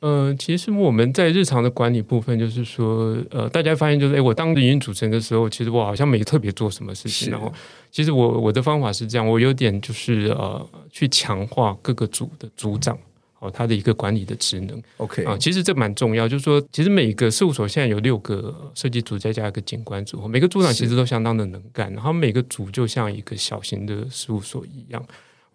[0.00, 7.30] 呃，其实我们在日常的管理部分，就是说，呃，大家发现就是，哎，我当营运主持人的时候，其实我好像没特别做什么事情。
[7.30, 7.52] 然后，
[7.92, 12.98] 其实我我的方法是这样，我有点就是呃，去强化各个组的组长
[13.42, 14.82] 哦，他的一个管理的职能。
[14.96, 25.04] OK 啊，其实这蛮重要，就是说，其实每个事务所现在有六个设计组，再加一个景观组，每个组长其实都相当的能干，然后每个组就像一个小型的事务所一样。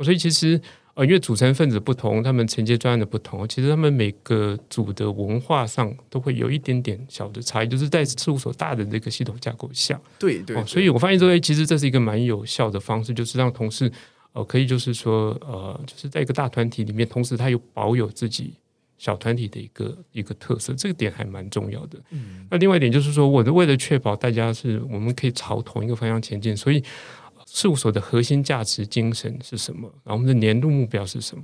[0.02, 0.62] 所以其实。
[0.98, 10.66] 呃，因为组成分子不同，他们承接专案的不同，其实他们每个组的文化上都会有一点点小的差异，就是在事务所大的这个系统架构下，对对，对、哦。
[10.66, 13.92] 所以我发现说，哎，其实这是一个蛮有效的方式，就是让同事
[14.38, 18.54] 呃可以就是说呃，就是在一个大团体里面，同时他又保有自己
[18.98, 22.00] 小团体的一个一个特色，这个点还蛮重要的。
[22.12, 26.84] 嗯，那另外一点就是说，我的为了确保大家是我们可以朝同一个方向前进，所以。
[27.50, 29.90] 事务所的核心价值精神是什么？
[30.04, 31.44] 然后我们的年度目标是什么？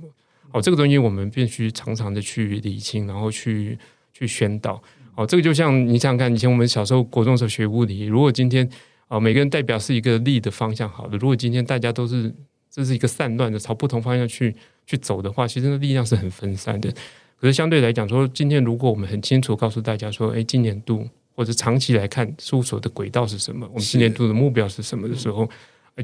[0.52, 3.76] 哦，这个东西我们必须常常的去理清，然后去
[4.12, 4.80] 去宣导。
[5.16, 8.68] 哦，这个就像你想想看，以前我们小时候国中的时候学物理，如果今天
[9.08, 12.32] 啊、哦、每个人代表是一个力的方向，好的，如果今天大家都是
[12.74, 14.52] 这是一个散乱的朝不同方向去
[14.84, 16.90] 去走的话，其实那力量是很分散的。
[17.38, 25.48] 可是相对来讲说，今天如果我们很清楚告诉大家说，哎，今年度或者长期来看事务所的轨道是什么，我们今年度的目标是什么的时候。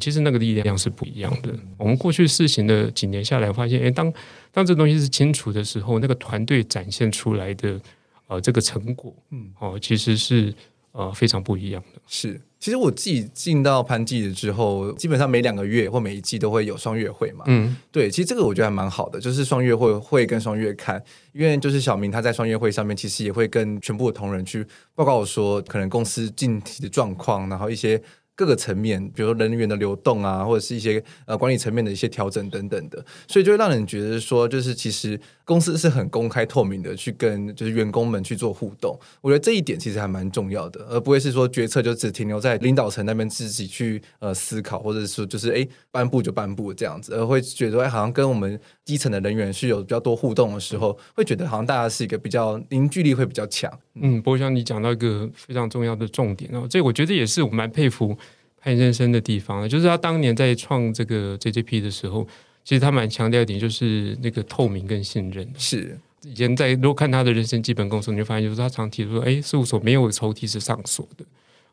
[0.00, 1.52] 其实那个力量是不一样的。
[1.76, 4.12] 我们过去试行的几年下来，发现，哎，当
[4.52, 7.80] 当这东西是清楚的时候，那个团队展现出来的
[8.28, 10.54] 呃这个成果，嗯，哦，其实是
[10.92, 12.00] 呃非常不一样的。
[12.07, 17.44] 是，其实我自己进到潘记了之后，基本上每两个月或每一季都会有双月会嘛。
[17.48, 28.00] 嗯，对，其实这个我觉得还蛮好的，就是双月会会跟双月看，因为就是小明他在双月会上面，其实也会跟全部的同仁去报告说，可能公司近期的状况，然后一些。
[28.40, 38.98] 各个层面，比如说人员的流动啊，或者是一些呃管理层面的一些调整等等的，所以就会让人觉得说，就是其实公司是很公开透明的去跟就是员工们去做互动。
[39.20, 53.70] 我觉得这一点其实还蛮重要的，而不会是说决策就只停留在领导层那边自己去呃思考，或者是说就是哎颁布就颁布这样子，而会觉得好像跟我们基层的人员是有比较多互动的时候，会觉得好像大家是一个比较凝聚力会比较强。
[53.96, 58.16] 嗯，不过像你讲到一个非常重要的重点哦，这我觉得也是我蛮佩服。
[58.61, 62.27] 潘先生的地方，就是他当年在创这个 JJP 的时候，
[62.62, 65.49] 其实他蛮强调一点，就是那个透明跟信任。
[65.57, 71.25] 是以前在如果看他的人生基本功时候，你就发现，就是他常提出说：“哎，事务所没有抽屉是上锁的，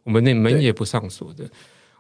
[0.03, 1.43] 我们那门也不上锁的。”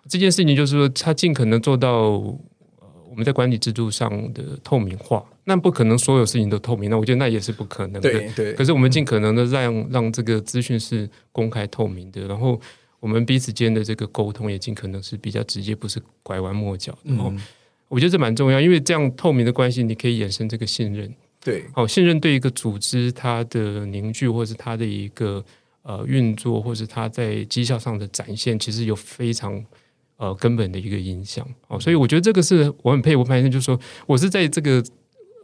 [0.07, 8.09] 这件事情就是说，他尽可能做到呃，我们在管理制度上的透明化，那不可能所有事情都透明，那我觉得那也是不可能的。
[8.09, 8.53] 对对。
[8.53, 12.57] 可是我们尽可能的让让这个资讯是公开透明的，然后
[12.99, 16.99] 我们彼此间的这个沟通也尽可能是比较直接，不是拐弯抹角的。
[17.05, 17.39] 嗯，
[17.87, 21.13] 我觉得这蛮重要，因为这样透明的关系，你可以衍生这个信任。
[21.43, 25.43] 对，好，信任对一个组织它的凝聚，或是它的一个
[25.83, 29.63] 呃运作，或是它在绩效上的展现，其实有非常
[30.17, 31.47] 呃根本的一个影响。
[31.67, 34.83] 哦，所以我觉得这个是我很佩服潘先生，就是说我是在这个。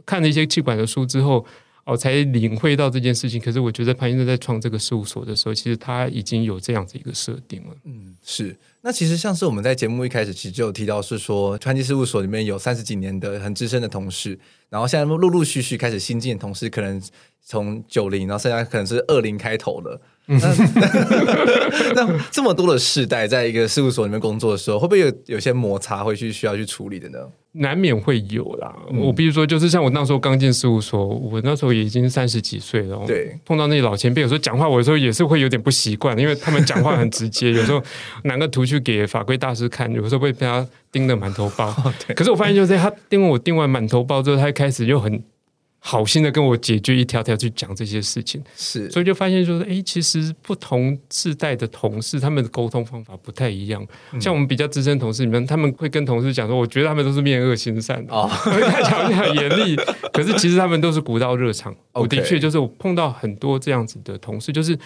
[0.05, 1.45] 看了一些气管的书之后，
[1.85, 3.41] 哦，才领会到这件事情。
[3.41, 7.75] 可是我觉得潘先生在创这个事务所的时候，其实他已经有这样子一个设定了。
[7.83, 8.55] 嗯，是。
[8.81, 14.37] 那其实像是我们在节目一开始其实就有提到，是说传奇事务所里面有三十几年的很资深的同事，
[14.73, 16.99] 然后现在陆陆续续开始新进的同事，可能
[17.45, 20.01] 从九零，然后现在可能是二零开头的。
[20.25, 20.39] 那
[21.93, 27.19] 那这么多的世代，在一个事务所里面工作的时候，会不会有有些摩擦，会去需要去处理的呢？
[27.51, 28.75] 难免会有啦。
[28.89, 32.99] 嗯、我比如说，就是像我那时候刚进事务所，我那时候已经三十几岁了。
[33.05, 37.51] 对，碰到那些老前辈，有时候讲话，我有时候也是会有点不习惯，因为他们讲话很直接。
[37.51, 37.83] 有时候
[38.23, 41.67] 拿个图去给法规大师看，有时候会被他盯得满头包。
[41.83, 45.21] 哦、可是我发现，就是他盯完我盯完满头包之后，他一开始就很。
[45.85, 53.85] 好心的跟我解决一条条去讲这些事情，是，所以就发现说，哎，其实不同世代的同事，他们的沟通方法不太一样。
[54.13, 59.75] 嗯、像我们比较资深同事里面，他们会跟同事讲说，我觉得他们都是面恶心善的，哦， 他讲的很严厉，
[60.13, 61.75] 可是其实他们都是古道热肠。
[61.91, 64.79] 我的确就是我碰到很多这样子的同事，就是。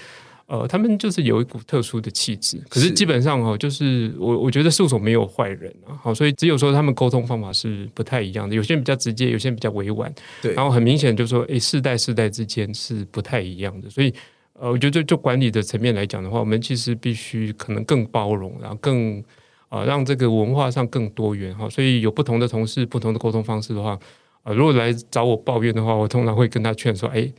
[0.48, 10.10] 呃，他们就是有一股特殊的气质，可是基本上哦，就是我我觉得事务所没有坏人啊，好，所以只有说他们沟通方法是不太一样的，有些人比较直接，有些人比较委婉，
[10.42, 14.14] 对，然后很明显就是说，诶，世代世代之间是不太一样的，所以
[14.54, 19.22] 呃，我觉得就就管理的层面来讲的话，我们其实必须可能更包容，然后更
[19.68, 24.00] 呃让这个文化上更多元哈，所以有不同的同事，不同的沟通方式的话，
[24.44, 27.34] 呃，如果来找我抱怨的话，我通常会跟他劝说，诶。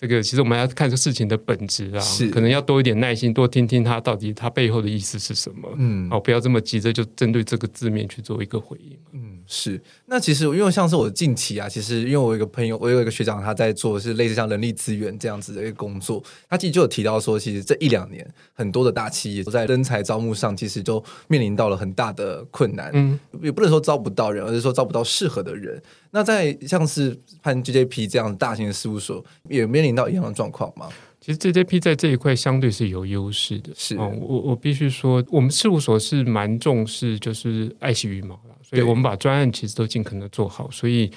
[0.00, 9.78] 这个其实我们要看这事情的本质啊，是可能要多一点耐心，多听听他到底他背后的意思是什么，嗯，哦，不要这么急着就针对这个字面去做一个回应，嗯，是。
[10.06, 25.82] 那其实因为像是我近期啊，其实因为我有一个朋友，我有一个学长，他在做是类似像人力资源这样子的一个工作，他其实就有提到说，其实这一两年很多的大企业都在人才招募上，其实都面临到了很大的困难，嗯，也不能说招不到人，而是说招不到适合的人。
[26.12, 30.88] 那在像是判 GJP 这样大型的事务所，也面临到一样的状况吗？
[31.20, 33.70] 其实 GJP 在这一块相对是有优势的。
[33.76, 40.70] 是，哦、我我必须说，我们事务所是蛮重视，就是爱惜羽毛的，所以我们把专案其实都尽可能做好。
[40.70, 41.10] 所以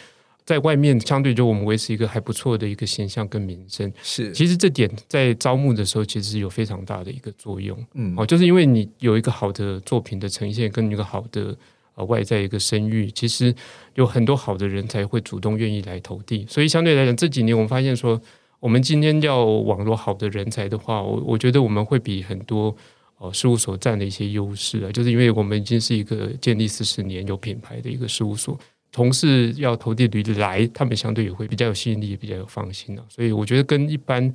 [0.46, 3.92] 在外面相对就我们维持一个还不错的一个形象跟名声。
[4.04, 7.76] 是，其实这点在招募的时候其实有非常大的一个作用。
[7.94, 11.58] 嗯，哦，就是因为你有一个好的作品的呈现，跟一个好的。
[11.96, 13.54] 呃，外在一个声誉，其实
[13.94, 18.20] 有很多好的人才会主动愿意来投递，所以相对来讲，这几年我们发现说，
[18.60, 22.76] 我们今天要网络好的人才的话，我我觉得我们会比很多
[23.20, 28.58] 呃事务所占的一些优势啊，就是因为我们已经是一个建立四十年有品牌的一个事务所，
[28.92, 34.34] 同事要投递履历来，他们相对也会比较有吸引力，也比较有放心啊，所以我觉得跟一般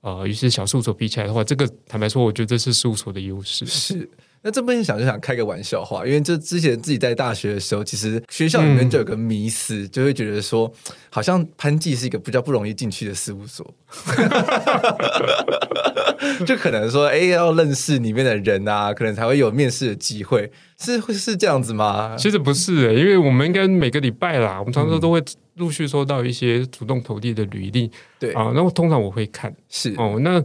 [0.00, 4.10] 呃，于是小事务所比起来的话，这个坦白说，我觉得这是事务所的优势，是。
[4.42, 10.72] 那这边想就想开个玩笑话，因为这之前自己在大学的时候，其实学校里面就有个迷思，嗯、就会觉得说，
[11.10, 13.74] 好像潘记是一个比较不容易进去的事务所，
[16.46, 22.14] 就可能说，哎，要认识里面的人啊，可能才会有面试的机会，是会是这样子吗？
[22.16, 25.20] 其实不是、欸，因为我们应该每个礼拜啦，我们常常都会
[25.54, 28.32] 陆续收到一些主动投递的履历，对。
[28.32, 29.92] 啊，那我通常我会看，是。
[29.98, 30.40] 哦，那。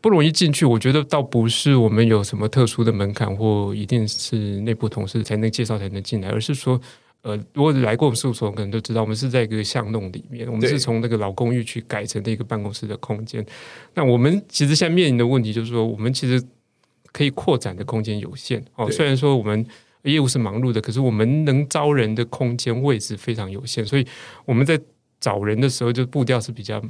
[0.00, 6.80] 不容易进去，我觉得倒不是我们有什么特殊的门槛，或一定是内部同事才能介绍才能进来，而是说，
[7.22, 13.44] 呃，如果来过我们事务所，可能都知道，我们是在一个巷弄里面，我们是从那个老公寓去改成的一个办公室的空间。
[13.94, 16.40] 那我们其实现在面临的问题就是说，我们其实
[17.10, 18.88] 可以扩展的空间有限哦。
[18.90, 19.66] 虽然说我们
[20.02, 24.06] 业务是忙碌的，可是我们能招人的空间位置非常有限，所以
[24.44, 24.80] 我们在
[25.18, 26.80] 找人的时候就步调是比较。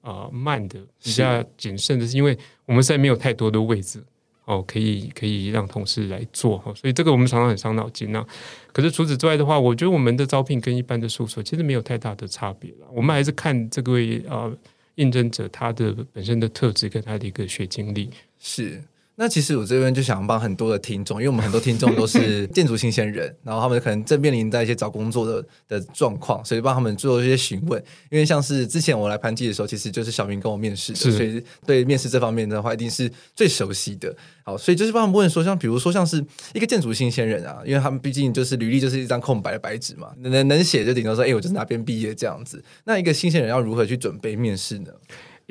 [0.00, 4.02] 啊、呃，慢的比较谨慎的是，因为我们现在没有太多的位置
[4.44, 8.24] 哦，可以可以让同事来做哈，所以这个我们常常很伤脑筋呐。
[8.72, 12.86] 可是除此之外的话，我觉得我们的招聘跟一般的事务所其实没有太大的差别了。
[12.92, 14.52] 我们还是看这位呃
[14.96, 18.82] 应征者他的本身的特质跟他的一个学经历是。
[19.22, 27.78] 那其实我这边就想帮很多的听众，因为我们很多听众都是 建筑新鲜人，然后他们可能正面临在一些找工作的的状况，所以帮他们做一些询问。
[28.10, 34.16] 因为像是之前我来潘记的时候，其实就是小明跟我面试的，所以对面试这方面的话，一定是最熟悉的。
[34.42, 42.64] 好，所以就是帮他们问说，像比如说像是一个建筑新鲜人啊，因为他们毕竟就是履历就是一张空白的白纸嘛，能能写就顶多说，哎，我就是哪边毕业这样子。
[42.84, 44.90] 那一个新鲜人要如何去准备面试呢？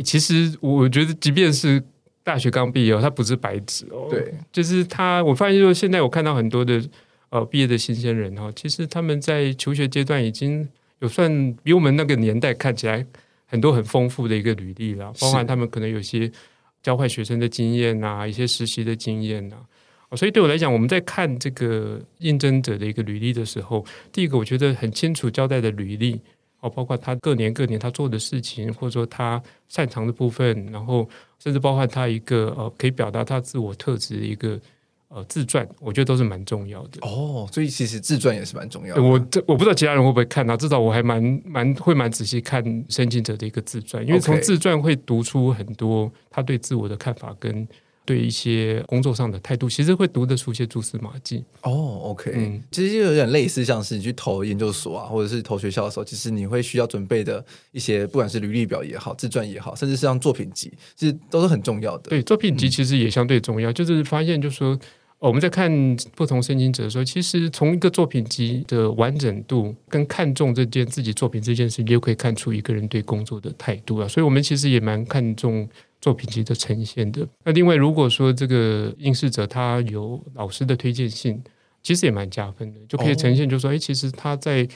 [0.03, 1.83] 其实我觉得，即便是
[2.29, 4.05] 大学刚毕业哦，他不是白纸哦。
[4.07, 6.79] 对，就是他，我发现说，现在我看到很多的
[7.31, 10.69] 呃毕业的新鲜人哈，其实他们在求学阶段已经
[10.99, 11.27] 有算
[11.63, 13.03] 比我们那个年代看起来
[13.47, 16.31] 很多很丰富的一个履历了，包含他们可能有些
[16.83, 19.57] 交换学生的经验啊，一些实习的经验啊。
[20.15, 26.21] 所以对我来讲，我们在看这个应征者的一个履历的时候，第一个我觉得很清楚交代的履历。
[26.59, 31.07] 哦，包括他各年各年他做的事情，或者说他擅长的部分，然后
[31.37, 34.59] 甚至包括他一个呃可以表达他自我特质的一个
[35.07, 36.99] 呃自传，我觉得都是蛮重要的。
[37.01, 39.01] 哦，所以其实自传也是蛮重要的。
[39.01, 47.67] 我这我不知道其他人会不会看到，至少我还蛮蛮会蛮仔细看申请者的一个自传，因为从自传会读出很多他对自我的看法跟。
[48.09, 51.45] 对一些工作上的态度，其实会读得出一些蛛丝马迹。
[51.61, 62.09] 哦，OK，嗯，其实就有点类似，像是你去投研究所啊，或者是投学校的时候，其实你会需要准备的一些，不管是履历表也好，自传也好，甚至是像作品集，其实都是很重要的。
[62.09, 63.69] 对，作品集其实也相对重要。
[63.69, 64.75] 嗯、就是发现，就是说
[65.19, 65.71] 我们在看
[66.15, 74.07] 不同申请者的时候，其实从一个作品集的完整度跟看重这件自己作品这件事情，就可以看出一个人对工作的态度啊。
[74.07, 75.69] 所以我们其实也蛮看重。
[76.01, 77.27] 作品集的呈现的。
[77.43, 81.41] 那另外，如果说这个应试者他有老师的推荐信，
[81.83, 84.67] 其实也蛮加分的，就可以呈现，就是说，哎、哦，其实他在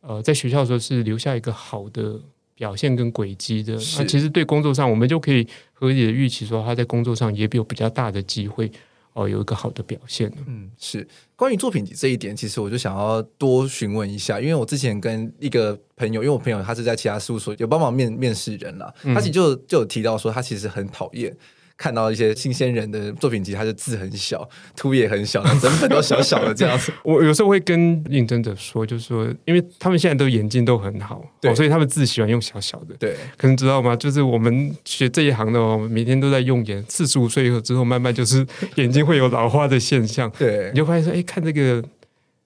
[0.00, 2.20] 呃在学校的时候是留下一个好的
[2.54, 3.74] 表现跟轨迹的。
[3.96, 8.70] 那其实对工作上，我们就可以合理的预期说，他在工作上也有比较大的机会。
[9.12, 10.32] 哦，有一个好的表现。
[10.46, 11.06] 嗯，是
[11.36, 21.36] 关于作品集这一点，其实我就想要多询问一下，因为我之前跟一个朋友，因为我朋友他是在其他事务所有帮忙面面试人啦，嗯、他其实就就有提到说，他其实很讨厌。
[21.78, 26.92] 看到一些新鲜人的作品集，他的字很小，图也很小，整本都小小的这样子。
[27.04, 32.96] 我有时候会跟应征者说，就是说，因为他们现在都眼睛都很好，对、哦，所以他们字喜欢用小小的。
[32.98, 33.94] 对，可能知道吗？
[33.94, 40.28] 就是我们学这一行的哦，每天都在用眼，四十五岁以后之后，慢慢就是眼睛会有老花的现象。
[40.36, 41.80] 对，你就发现说，哎，看这个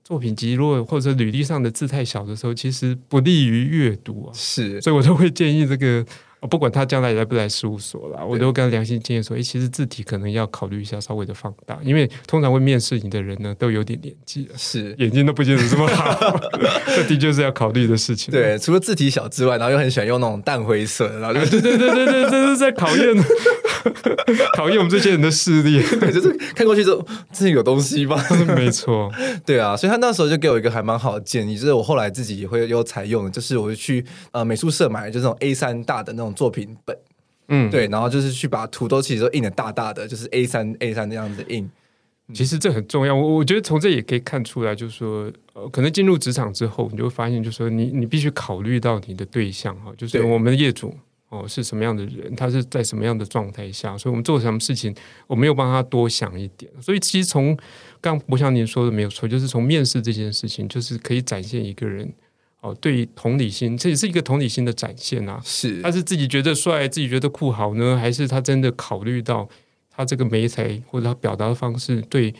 [0.05, 4.31] 作品集，如果或者履历上的字太小的时候，其实不利于阅读啊。
[4.35, 6.05] 是，所以我都会建议这个。
[6.51, 16.41] 不管他将来来不来事务所啦，我都跟他良心建议说：诶，其实字体可能要考虑一下，稍微的放大，因为通常会面试你的人呢，都有点年纪了，是 眼睛都不见得这么好，
[16.97, 18.33] 这的确是要考虑的事情。
[18.33, 23.07] 对，除了字体小之外，然后又很喜欢用那种淡灰色，然后就对对对对对，这是在考验
[24.57, 25.81] 考验我们这些人的视力。
[26.01, 28.21] 对，就是看过去之后，这有东西吧？
[28.57, 29.09] 没错，
[29.47, 36.33] 对啊，所以他那时候就给我一个还蛮好的建议，就是我后来自己也会有采用的，就是我就去呃美术社买，就是那种 A 三大的那种。
[36.35, 36.97] 作品本，
[37.49, 41.71] 嗯，对，然后就是去把图都其实都印的大大的，就是 A 三 A 三那样子印。
[42.33, 50.97] 其实这很重要，我我觉得从这也可以看出来，就是说，呃，可能进入职场之后，你就会发现，就是说你，你你必须考虑到你的对象哈，就是我们的业主
[51.33, 54.95] 哦是什么样的人，他是在什么样的状态下，所以我们做什么事情，
[55.27, 56.71] 我没有帮他多想一点。
[56.81, 57.57] 所以其实从
[58.01, 62.13] 刚不像您说的没有错，就是从面试这件事情，就是可以展现一个人。
[62.61, 65.41] 哦，对于同理心，这也是一个同理心的展现啊。
[65.45, 69.49] 是，他是自己觉得帅，自己觉得酷好呢，还是他真的考虑到
[69.91, 72.31] 他这个媒材或者他表达的方式对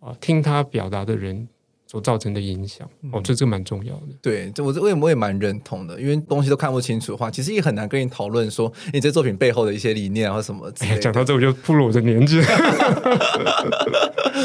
[0.00, 1.46] 啊、呃、听他表达的人
[1.90, 2.88] 所造成的影响？
[3.10, 4.02] 哦，这这蛮重要的。
[4.22, 10.72] 对，这我这我也我也蛮认同的，因为东西都看不清楚的话，其实也很难跟你讨论说你这作品背后的一些理念啊或什么。
[10.78, 12.40] 哎，讲到这我就暴露我的年纪。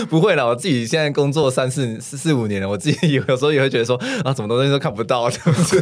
[0.10, 5.80] 不会啦，我自己现在工作三四四四五年了，我自己有有时候也会觉得说啊，什么东西都看不到，是不是？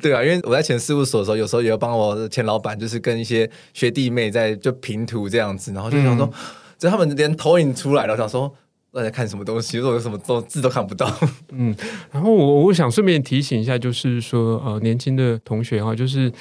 [0.00, 6.30] 对啊，因为我在前事务所的时候，有时候也要帮我前老板，就是跟一些学弟妹在就平图这样子，然后就想说，
[6.78, 8.54] 就、嗯、他们连投影出来了，我想说
[8.96, 11.06] 大家看什么东西，我有什么都字都看不到。
[11.52, 11.76] 嗯，
[12.10, 16.32] 然后我我想顺便提醒一下，就是说呃，年轻的同学哈，就是。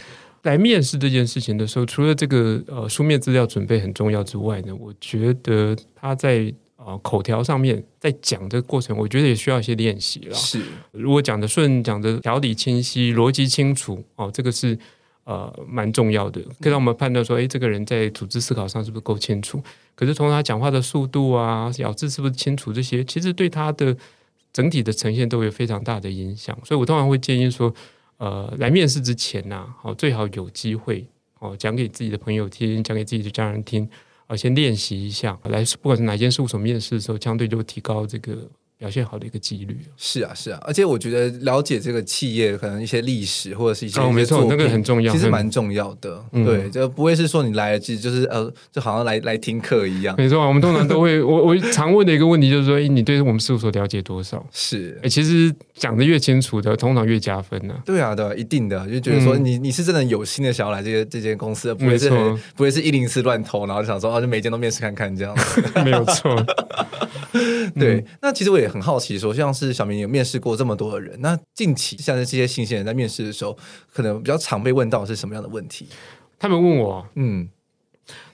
[0.45, 10.35] 来面试这件事情的时候，除了这个呃书面资料准备很重要之外呢，我觉得他在啊、呃、口条上面，在讲的过程，我觉得也需要一些练习了。
[10.35, 14.77] 是，如果讲的顺，讲的条理清晰，逻辑清楚，哦，这个是
[15.25, 19.61] 呃蛮重要的，可以让我们判断说，哎，这个人在组织思考上是不是够清楚？
[19.93, 23.95] 可是从他讲话的速度啊，咬字是不是清楚，这些其实对他的
[24.53, 26.57] 整体的呈现都有非常大的影响。
[26.63, 27.73] 所以我通常会建议说。
[28.17, 31.05] 呃，来面试之前呐、啊，最好有机会
[31.39, 33.85] 哦，讲给自己的朋友听，讲给自己的家人听，
[34.27, 38.49] 啊先练习一下，来不管是哪间事务所面试的时候，相对就会提高这个。
[38.77, 46.21] 表现好的一个几率是啊，是啊，而且我觉得了解这个企业可能一些历史或者是一些哦，没错，那个很重要，其实蛮重要的。
[46.31, 50.13] 对，就不会是说你来了就就是呃，就好像来来听课一样。
[50.17, 54.45] 没错，我们通常都会，我我常问的一个问题就是说，你对我们事务所了解多少？
[54.51, 57.73] 是，哎，其实讲的越清楚的，通常越加分呢。
[57.85, 65.33] 对啊，对啊，一定的，就觉得说你你是真的有心的想要来这个这间公司，不会是不会是一零四乱投，然后就想说哦，就每间都面试看看这样。
[65.85, 66.35] 没有错。
[67.77, 73.57] 对，那其实我也很好奇，说像是小明有面试过这么多的人，那近期像是这些新鲜人在面试的时候，
[73.93, 75.87] 可能比较常被问到是什么样的问题？
[76.37, 77.47] 他们问我，嗯，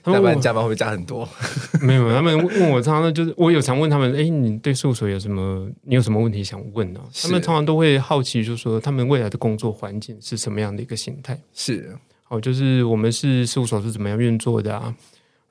[0.04, 1.28] 加班加班会不会加很多？
[1.80, 5.68] 没有，他们问我，常常就是我有常问他们，哎，你对事务所有什么？
[5.82, 7.00] 你有什么问题想问呢？
[7.22, 11.40] 他们常常都会好奇，就是说他们未来的工作环境是什么样的一个形态？
[11.54, 11.96] 是，
[12.28, 14.94] 哦，就是我们是事务所是怎么样运作的啊？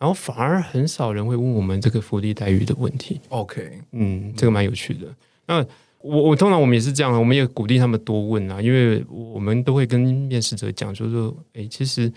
[0.02, 3.22] 然后反而很少人会问我们这个福利待遇的问题。
[3.30, 5.06] OK，嗯，这个蛮有趣的。
[5.46, 5.64] 那
[6.00, 12.12] 我我通常我们也是这样，我们也鼓励他们多问啊，因为我们都会跟面试者讲，就是说，哎，其实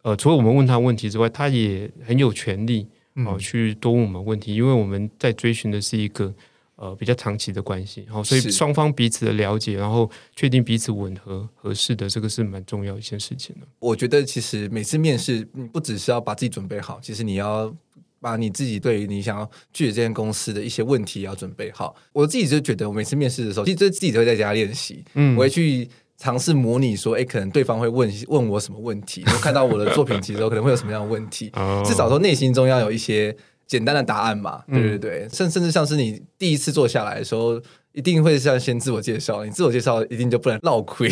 [0.00, 6.34] 呃，除了我们问他问题之外，他也很有权利哦、呃、去多问我们问题，因为我们在追寻的是一个。
[6.76, 13.66] 呃，比较长期的关系，然后所以双方彼此的了解，然后确定彼此吻合合适的，这个是蛮重要一件事情的。
[13.78, 17.74] 我觉得其实每次面试，你不只是要把自己准备好，其实你要
[18.20, 21.96] 把你自己对于你想要去的这间公司的一些问题要准备好。
[22.12, 31.50] 我自己就觉得，我每次面试的时候，其实自己都会在家练习，嗯，我会去尝试模拟说，哎，可能对方会问问我什么问题，我看到我的作品集的时候， 可能会有什么样的问题，
[31.86, 33.34] 至少说内心中要有一些。
[33.66, 37.60] 简单的答案嘛，对对对，甚、嗯、甚至像是你第一次坐下来的时候，
[37.92, 41.08] 一定会是要先自我介绍，你自我介绍一定就不能落亏。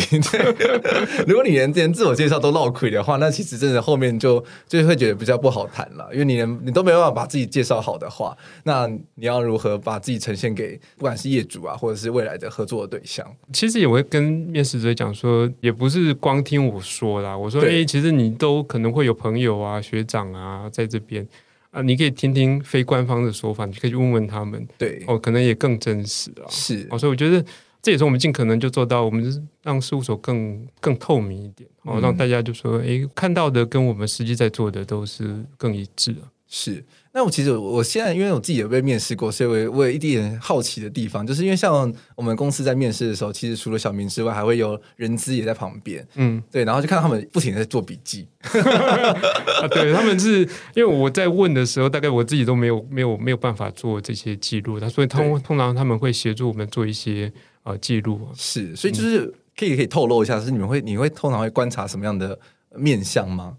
[1.27, 13.25] 如果你连连自我介绍都落亏的话，那其实真的后面就就会觉得比较不好谈了，因为你连你都没办法把自己介绍好的话，那你要如何把自己呈现给不管是业主啊，或者是未来的合作的对象？
[13.51, 21.27] 其实也会跟面试者讲说，也不是光听我说啦，我说哎，其实你都可能会有朋友啊、学长啊在这边。
[21.75, 26.47] 啊，你可以听听非官方的说法，你可以去问问他们，对，哦，可能也更真实啊。
[26.49, 27.43] 是，哦，所以我觉得
[27.81, 36.31] 这也是我们尽可能就做到，我们就是让事务所更更透明一点，哦，让大家就说，哎、嗯，看到的跟我们实际在做的都是更一致啊。
[36.47, 36.81] 是。
[37.15, 50.41] 那我其实我现在因为我自己也被面试过，所以我我有一点好奇的地方，就是因为像我们公司在面试的时候，其实除了小明之外，还会有人资也在旁边，嗯，对，然后就看到他们不停的在做笔记 啊，对，他们是
[50.73, 57.31] 因为我在问的时候，大概我自己都没有没有没有办法做这些记录，他所以通通常他们会协助我们做一些
[57.63, 62.37] 呃记录，是，所以就是可以可以透露一下，是你们会你会通常会观察什么样的
[62.75, 63.55] 面相吗？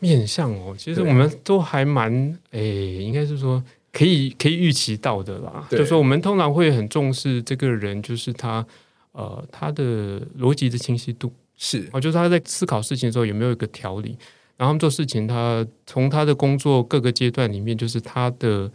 [0.00, 2.12] 面向哦，其实我们都还蛮
[2.50, 5.66] 诶、欸，应该是说可以可以预期到的啦。
[5.70, 8.64] 就是说我们通常会很重视这个人，就是他
[9.12, 11.32] 呃他的逻辑的清晰度。
[11.56, 11.88] 是。
[11.92, 14.10] 啊，就是他在思考事情的时候有没有一个条理，
[14.56, 18.70] 然后他们做事情他从他的工作各个阶段里面，就是他的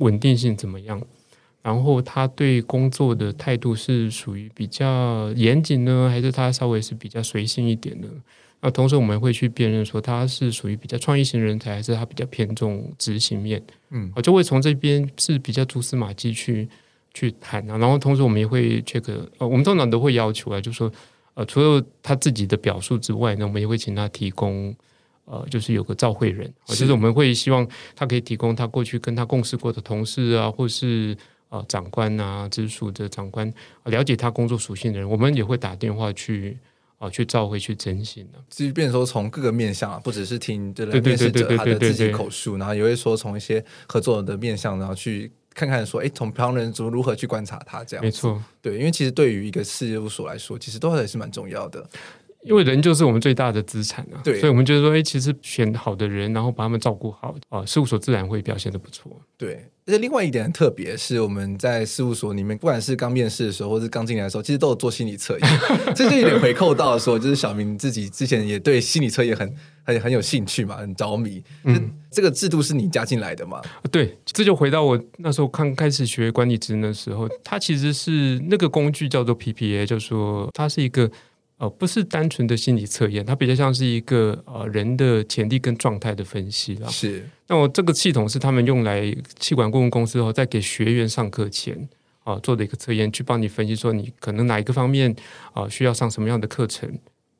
[0.00, 1.00] 稳定性怎么样，
[1.66, 8.06] 然后他对工作的态度是属于比较严谨呢，还是他稍微是比较随性一点的？
[8.60, 13.60] 那同时我们会去辨认说他是属于比较创意型人才，还是他比较偏重执行面。
[13.90, 16.68] 嗯，我就会从这边是比较蛛丝马迹去
[17.12, 17.76] 去谈啊。
[17.76, 19.02] 然后同时我们也会 check，
[19.38, 20.88] 呃，我们通常都会要求啊，就是说
[21.34, 24.72] 呃，除了他自己的表述之外呢，我们也会请他提供
[25.24, 31.16] 呃，就是有个照会人，是就是我们会希望他可以提供他过去跟他共事过的同事啊，或是
[31.48, 33.52] 呃长官啊，直属的长官，
[33.84, 36.58] 了解他工作属性的人，我们也会打电话去。
[36.98, 48.02] 哦，去召回去征信的，即便说从各个面向啊，不只是听这个面试者他的自己口述，然后也会说从一些合作的面向，然后去看看说，哎，从旁人如如何去观察他这样。
[48.02, 51.86] 没错，对，因为其实对于一个事务所来说，其实都还是蛮重要的。
[52.40, 59.20] 因为人就是我们最大的资产啊，对，所以我们觉得说，哎，其实选好的人，然后把他们照顾好，啊，事务所自然会表现的不错。
[59.36, 65.60] 对，而且另外一点很特别是，我们在事务所里面，不管是刚面试的时候，或是刚进来的时候，其实都有做心理测验。
[65.94, 71.40] 这就有点回扣到说，就是小明自己之前也对心理测验很很很有兴趣嘛，很着迷。
[71.62, 73.62] 嗯，这个制度是你加进来的嘛？
[73.92, 81.08] 对，这就回到我那时候刚开始学管理职能的时候，它其实是那个工具叫做 PPA，就是说它是一个。
[81.58, 86.88] 呃，不是单纯的心理测验，它比较像是一个呃人的潜力跟状态的分析啦。
[86.88, 91.74] 是，那我这个系统是他们用来气管顾问公司后，在给学员上课前
[92.24, 95.10] 啊、呃、做的一个测验，去帮你分析说你可能哪一个方面
[95.54, 96.86] 啊、呃、需要上什么样的课程，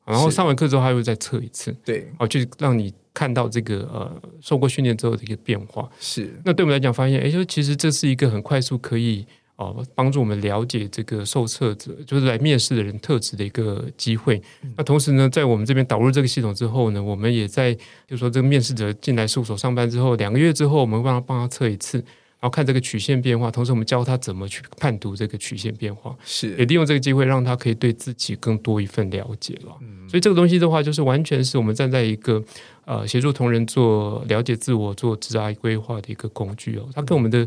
[0.03, 5.87] 然后上完课之后，他又再测一次，对，哦、呃，就让你看到这个呃受过训练之后的一个变化。
[5.99, 9.27] 是，那对我们来讲，发现哎，就其实这是一个很快速可以
[9.57, 14.41] 哦、呃、帮助我们了解这个受测者，就是来面试的人特质的一个机会。
[14.63, 22.03] 嗯、那同时呢，在我们这边导入这个系统之后呢，我们也在就是说这个面试者进来事务所上班之后，两个月之后，我们帮他帮他测一次。
[22.39, 29.75] 然后看这个曲线变化，同时我们教他怎么去判读这个曲线变化，是也利用这个机会让他可以对自己更多一份了解了。
[29.81, 32.39] 嗯，所以这个东西的话，就是完全是我们站在一个
[32.85, 36.87] 呃协助同仁做了解自我、做职涯规划的一个工具哦。
[36.93, 37.39] 它跟我们的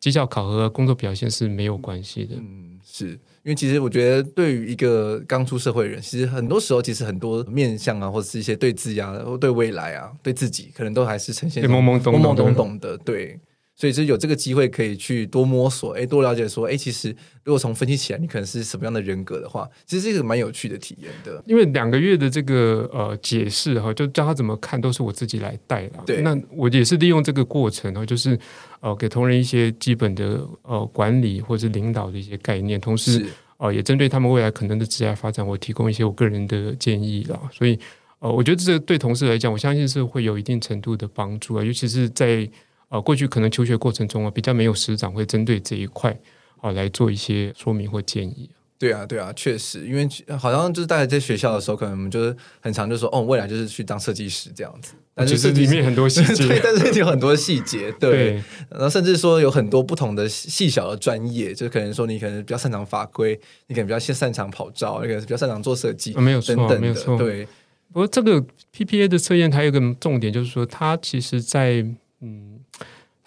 [0.00, 2.34] 绩效考核、工作表现是没有关系的。
[2.36, 3.08] 嗯，是
[3.42, 13.38] 因为其实我觉得对于一个刚出社会的人，其实很多时候其实很多面向啊，或者是一些对自家、对未来啊、对自己，可能都还是呈现懵懵懂懂、懵懵懂懂的，对。
[13.78, 17.14] 所以是有这个机会可以去多摸索，哎，多了解说，哎，其实
[17.44, 21.40] 如果从分析起来，你可能是什么样的人格的话，其实是一个蛮有趣的体验的。
[21.46, 26.00] 因为两个月的这个呃解释哈，就教他怎么看，都是我自己来带的。
[26.04, 28.36] 对，那我也是利用这个过程哈，就是
[28.80, 33.24] 呃给同仁一些基本的呃管理或者是领导的一些概念，同时
[33.58, 37.40] 呃也针对他们未来可能的职业发展，我提供一些我个人的建议啦。
[37.52, 37.78] 所以
[38.18, 42.50] 呃，我觉得这对同事来讲，我相信是会有一定程度的帮助啊，尤其是在。
[42.88, 46.18] 呃，过去可能求学过程中啊，比较没有师长会针对这一块
[46.60, 48.50] 啊来做一些说明或建议。
[48.78, 50.08] 对啊，对啊，确实，因为
[50.38, 54.92] 好像就是大家在学校的时候，可能我们就是很常就说，哦，未来就是去当设计师这样子。
[55.14, 58.10] 但是其实里面很多细节， 对，但是有很多细节，对。
[58.12, 67.18] 对然后甚至说有很多不同的细小的专业，就可能说你可能比较擅长法规，你可能比较擅长跑照，你可能比较擅长做设计，没有错，等等没有错。
[67.18, 67.46] 对。
[67.92, 68.40] 不过这个
[68.72, 71.84] PPA 的测验它有一个重点，就是说它其实在
[72.20, 72.57] 嗯。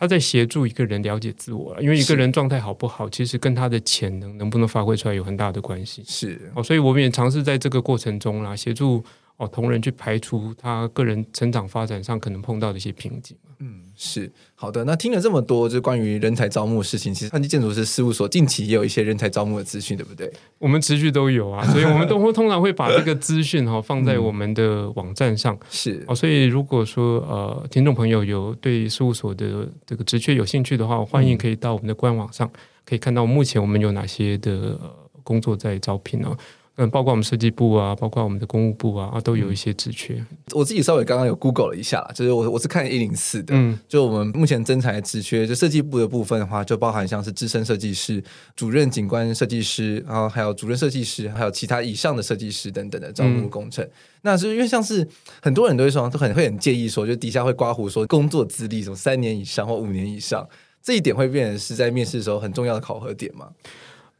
[0.01, 6.03] 他在协助一个人了解自我，因为一个人状态好不好，其实跟他的潜能能不能发挥出来有很大的关系。
[6.07, 9.03] 是哦，所以我们也尝试在这个过程中啦，协助
[9.37, 13.37] 哦同仁去排除他个人成长发展上可能碰到的一些瓶颈。
[13.61, 13.83] 嗯。
[14.03, 20.31] 是好的，那听了这么多，就关于人才招募的事情，其实汉基建筑师事务所近期也有一些人才招募的资讯，对不对？
[20.57, 25.53] 我们持续都有啊， 所以我们都会通常会把这个资讯哈放在我们的网站上。
[25.53, 32.49] 嗯、是哦，所以如果说呃听众朋友有对事务所的这个职缺有兴趣的话，欢迎可以到我们的官网上，
[32.83, 34.79] 可以看到目前我们有哪些的
[35.23, 36.35] 工作在招聘哦。
[36.77, 40.13] 嗯，包括我们设计部啊，包括我们的公务部啊，啊都有一些职缺。
[40.15, 48.23] 嗯、我自己稍微刚刚有 Google 了一下，就是我我是看一零四的，嗯，就我们目前征才职缺，就设计部的部分的话，就包含像是资深设计师、
[48.55, 53.83] 主任景观设计师，然后还有主任设计师，还有其他以上的设计师等等的招募工程。
[53.83, 53.91] 嗯、
[54.21, 55.05] 那是因为像是
[55.41, 60.47] 很多人都会说，都很会很介意说，就底下会刮胡说工作资历什么三年以上或五年以上，
[60.81, 63.49] 这一点会变成是在面试的时候很重要的考核点吗？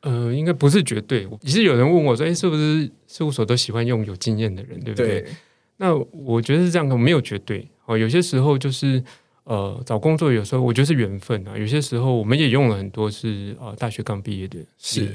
[0.01, 1.27] 呃，应该不是绝对。
[1.41, 5.29] 也是有人问我说：“哎，是不是事务所都喜欢用有经验的人，对不对？”对。
[5.77, 7.67] 那我觉得是这样的，没有绝对。
[7.85, 9.03] 哦，有些时候就是
[9.43, 11.57] 呃，找工作有时候我觉得是缘分啊。
[11.57, 14.59] 有些时候我们也用了很多是呃大学刚毕业的。
[14.77, 15.07] 是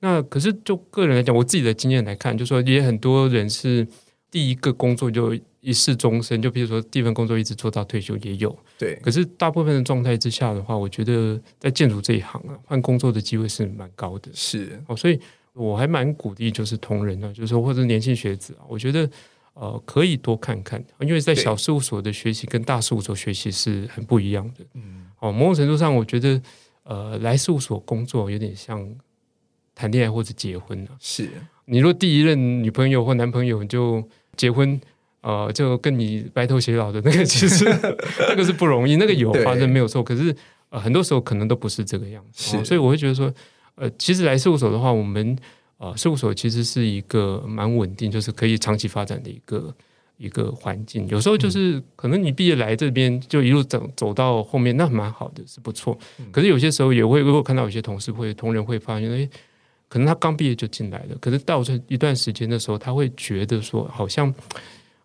[0.00, 3.86] 那可是就个人来讲，我自己的经验来看，就说也很多人是
[4.30, 5.38] 第一个工作就。
[5.64, 8.50] 一试终身，就比如说第一份工作一直做到退休也有，
[8.82, 8.96] 对。
[8.96, 14.28] 可是大部分的状态之下的话，我觉得在建筑这一行啊，换工作的机会是蛮高的。
[14.34, 15.20] 是哦，所以
[15.52, 19.08] 我还蛮鼓励，就是同仁啊，就是说或者年轻学子啊，我觉得
[19.54, 24.64] 呃可以多看看，因为在小事务所的学习跟大事务所学习是很不一样的。
[24.74, 26.42] 嗯，哦，某种程度上，我觉得
[26.82, 28.84] 呃来事务所工作有点像
[29.74, 30.90] 谈恋爱或者结婚啊。
[30.98, 31.28] 是
[31.66, 34.02] 你若第一任女朋友或男朋友就
[34.36, 34.80] 结婚。
[35.22, 37.64] 呃，就跟你白头偕老的那个，其实
[38.28, 40.02] 那个是不容易，那个有发生没有错。
[40.02, 40.34] 可是
[40.68, 43.32] 呃，很多时候可能都不是这个样子，哦，所以我会觉得说，
[43.76, 45.36] 呃，其实来事务所的话，我们
[45.78, 49.72] 呃，事务所其实是一个蛮稳定，就是可以长期发展的一个
[50.16, 51.06] 一个环境。
[51.06, 55.96] 有时候就是可能你毕业来这边就一路走走到后面，那蛮好的，是不错。
[56.32, 59.28] 可是有些时候也会如果看到有些同事会同仁会发现，哎，
[59.88, 64.34] 可能他刚毕业就进来了，可是到这一段时间的时候，他会觉得说好像。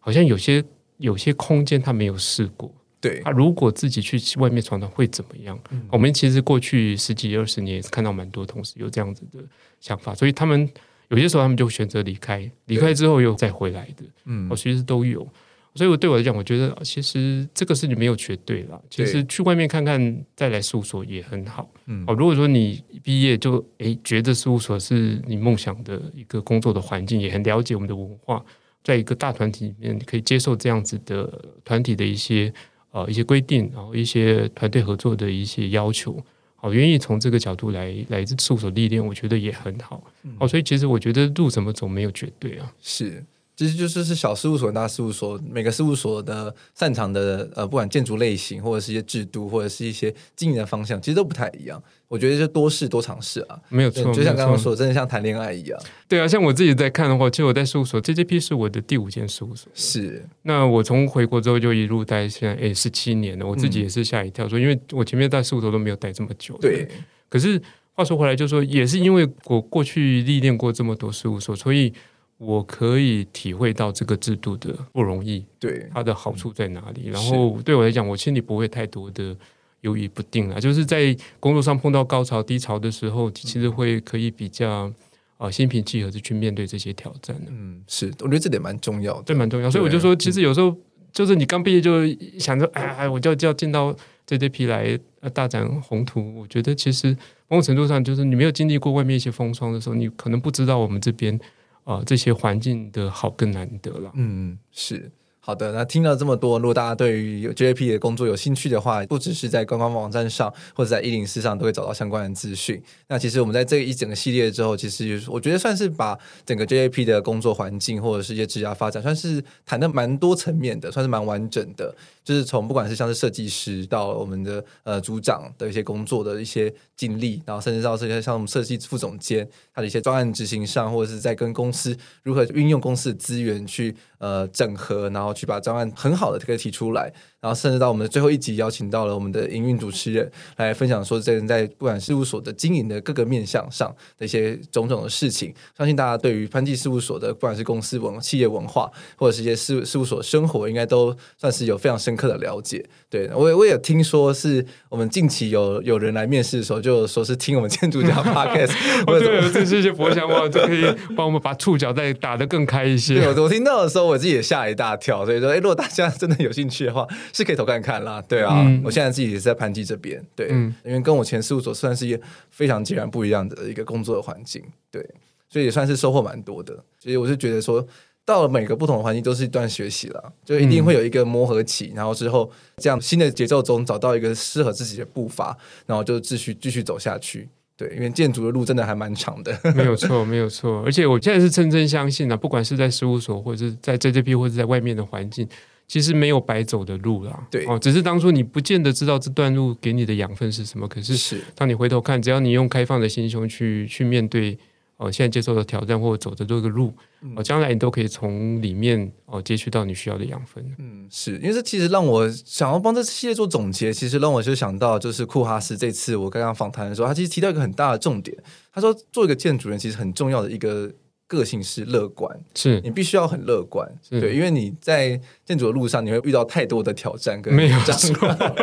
[0.07, 0.63] 好像有些
[0.99, 5.59] 有些空间他没有试过，对，他如果自己去外面闯荡会怎么样？
[5.69, 9.43] 嗯、我们其实过去十几二十年也是看到蛮多同事有这样子的
[9.81, 10.65] 想法，所以他们
[11.09, 15.27] 有些时候他们就选择离开，离开之后又再回来的，嗯，我其实都有。
[15.75, 21.69] 所以我对我来讲，我觉得其实这个事情没有绝对啦，其实去外面看看再来事务所也很好。
[21.85, 28.41] 嗯，哦，如果说你毕业就诶觉得事务所是你梦想的一个工作的环境，也很了解我们的文化。
[28.87, 32.53] 在一个大团体里面，可以接受这样子的团体的一些
[32.91, 36.17] 呃一些规定，然后一些团队合作的一些要求，
[36.55, 40.01] 好，愿意从这个角度来来事务所历练，我觉得也很好。
[40.39, 42.73] 好，所以其实我觉得路怎么走没有绝对啊。
[42.81, 43.21] 是，
[43.57, 51.81] 其实就是是小事务所、大事务所，每个事务所的擅长的呃，不管建筑类型，或者是一些制度，或者是一些经营的方向，其实都不太一样。
[52.07, 54.13] 我觉得就多试多尝试啊，没有错。
[54.13, 55.81] 就像刚刚说，真的像谈恋爱一样。
[56.07, 59.71] 对啊，像我自己在看的话，其实我在事务所，JJP 是我的第五间事务所。
[59.73, 60.23] 是。
[60.43, 63.47] 那我从回国之后就一路待现在，哎，十七年了。
[63.47, 66.55] 我自己也是吓一跳，说、嗯，因为我前面在事务所都没有待这么久。
[66.61, 66.87] 对。
[67.27, 67.59] 可是
[67.93, 71.91] 话说回来，就说也是因为我过去历练过这么多事务所，所以。
[72.37, 77.09] 我可以体会到这个制度的不容易，对它的好处在哪里。
[77.09, 79.35] 然后对我来讲，我心里不会太多的
[79.81, 80.59] 犹豫不定啊。
[80.59, 84.91] 就是在工作上碰到高潮低潮的时候，其实会可以比较
[85.37, 87.35] 啊心平气和的去面对这些挑战。
[87.49, 89.71] 嗯，是，我觉得这点蛮重要的，对，蛮重要。
[89.71, 90.75] 所以我就说，其实有时候
[91.11, 92.05] 就是你刚毕业就
[92.37, 93.95] 想着，哎，我就就要进到
[94.27, 94.99] JJP 来
[95.33, 96.35] 大展宏图。
[96.39, 97.17] 我觉得其实
[97.47, 101.39] 某种程度上，就是你没有经历过外面一些风霜的时候，你可能不知道我们这边。
[101.87, 104.11] 啊，这些环境的好更难得了。
[104.15, 105.09] 嗯，是。
[105.39, 112.83] 好的，那听了这么多，如果大家对于 JAP 的工作有兴趣的话，不只是在官方网站上，或者在一零四上都会找到相关的资讯。
[113.07, 121.95] 那其实我们在这一整个系列之后，其实我觉得算是把整个 JAP 的工作环境或者是一些职业发展，算是谈的蛮多层面的，算是蛮完整的。
[122.25, 129.47] 就是从不管是像是设计师到我们的呃组长的一些工作的一些经历，然后甚至到这些像我们设计副总监
[129.77, 137.13] 他的一些专案执行上，或者是在跟公司如何运用公司的资源去呃整合，然后去把专案很好的这个提出来。
[137.39, 145.53] 然后甚至到我们的最后一集，邀请到了我们的营运主持人来分享，说这人在不管事务所的经营的各个面向上的一些种种的事情。
[145.77, 152.83] 相信大家对于潘记事务所的不管是公司文企业文化，或者是一些事事务所生活，应该都算是有非常深刻的了解。
[153.09, 158.73] 对，我也我也听说是我们近期有有人来面试的时候，就说是听我们建筑家 Podcast，
[159.07, 160.83] 我对，这是一些佛想话，就可以
[161.15, 163.15] 帮我们把触角再打得更开一些。
[163.15, 165.23] 对，我听到的时候，我自己也吓一大跳。
[165.23, 175.01] 所以说，哎，如果大家真的有兴趣的话，是可以投看看啦，对啊，嗯、我现在自己也是在潘记这边，对，嗯、因为跟我前事务所算是一个非常截然不一样的一个工作的环境，对，
[175.49, 176.73] 所以也算是收获蛮多的。
[176.99, 177.85] 所以我是觉得说，
[178.25, 187.47] 到了每个不同的环境都是一段学习了，就一定会有一个磨合期，然后之后这样新的节奏中找到一个适合自己的步伐，然后就继续继续走下去。
[187.77, 190.81] 对，因为建筑的路真的还蛮长的，没有错， 没有错。
[190.83, 195.47] 而且我现在是真正相信啊，不管是在事务所，或者是在 JJP，或者在外面的环境。
[195.87, 200.85] 其实没有白走的路啦，对哦，只是当初你不见得知道这段路给你的养分是什么。
[200.85, 204.57] 可是，当你回头看，只要你用开放的心胸去去面对
[204.97, 206.93] 哦，现在接受的挑战或者走的这个路，
[207.37, 210.61] 哦，将来你都可以从里面哦接取到你需要的养分。
[210.77, 218.35] 嗯，是因为这其实让我想要帮这系列做总结，其实让我就想到，就是库哈斯这次我刚刚访谈的时候，他其实提到一个很大的重点，
[218.73, 220.91] 他说做一个建筑人其实很重要的一个。
[221.27, 227.95] 个性是乐观，是你必须要很乐观，对，因为你在建筑的路上，你会遇到太多的挑战跟没有障
[228.29, 228.53] 碍，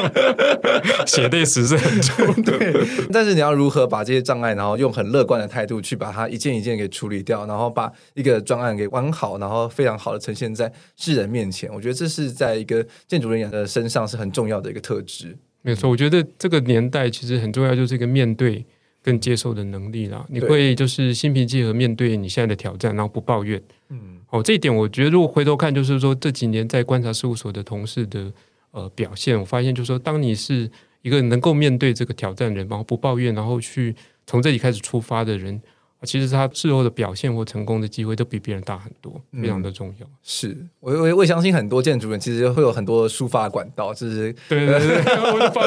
[1.06, 2.58] 写对词是很重的。
[2.58, 11.70] 对，但是你要如何把这些障碍，然后用很乐观的态度去把它一件一件给处理掉，然后把一个专案给完好，然后非常好的呈现在世人面前。
[11.74, 15.36] 我觉得这是在一个建筑人员的身上是很重要的一个特质。
[15.60, 18.64] 没有错，我觉得这个年代其实很重要，就是一个面对。
[19.04, 23.62] 更接受的能力啦，你会就是心平气和面对你现在的挑战，然后不抱怨。
[23.90, 28.32] 嗯，哦，这一点我觉得，如果回头看，就是说这几年在观察事务所的同事的
[28.70, 30.70] 呃表现，我发现就是说，当你是
[31.02, 33.94] 一个能够面对这个挑战的人，然后不抱怨，然后去
[34.26, 35.60] 从这里开始出发的人。
[36.04, 40.06] 其实他事后的表现或成功的机会都比别人大很多，非常的重要。
[40.06, 44.98] 嗯、是我我我相信很多建筑人其实会有很多抒发管道，就是对 对对，
[45.32, 45.64] 我就放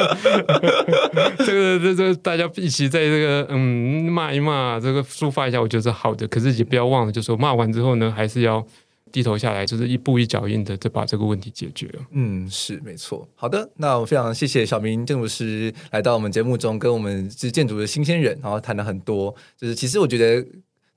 [1.44, 6.26] 这个这这大家一起在这个嗯骂一骂，这个抒发一下，我觉得是好的。
[6.28, 8.66] 可是也不要忘了，就是说骂完之后呢，还是要。
[9.10, 12.00] 低头下来，就是一步一脚印的，就把这个问题解决了。
[12.12, 13.28] 嗯，是没错。
[13.34, 19.34] 好的，那我非常谢谢小明建筑师来到我们节目中，跟我们是建筑的新鲜人，然后谈了很多。
[19.56, 20.46] 就是其实我觉得，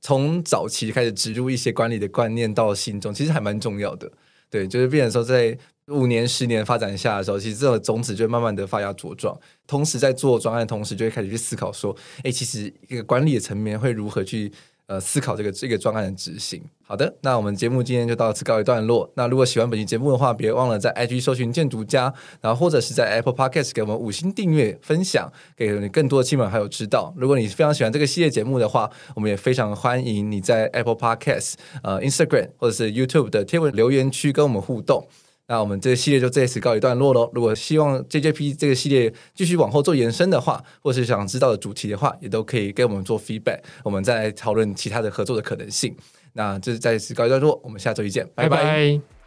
[0.02, 4.12] 从早期开始植入一些管理的观念到心中，其实还蛮重要的。
[4.50, 5.58] 对，就是变成说，在
[5.88, 9.38] 五年、十年发展下的时候，其实这个种子就会慢慢的发芽茁壮。
[9.66, 14.52] 同时，在做专案的同时，就会开始去思考说，哎，其实一个管理的层面会如何去。
[14.92, 16.62] 呃，思考这个这个专案的执行。
[16.84, 19.10] 好的，那我们节目今天就到此告一段落。
[19.16, 27.14] 那如果喜欢本期节目的话，别忘了在 IG 搜寻建筑家，然后或者是在 Apple Podcast 给我们五星订阅、分享，给你更多的亲朋好友知道。
[27.16, 35.08] 如果你非常喜欢这个系列节目的话，我们也非常欢迎你在 Apple Podcast、呃 Instagram 或者是 YouTube 的贴文留言区跟我们互动。
[35.48, 37.30] 那我们这个系列就这次告一段落喽。
[37.34, 45.96] 如果希望 JJP 这个系列继续往后做延伸的话，或是想知道的主题的话，也都可以给我们做 feedback，我们再来讨论其他的合作的可能性。
[46.34, 49.21] 那这是再次告一段落，我们下周一见，拜拜。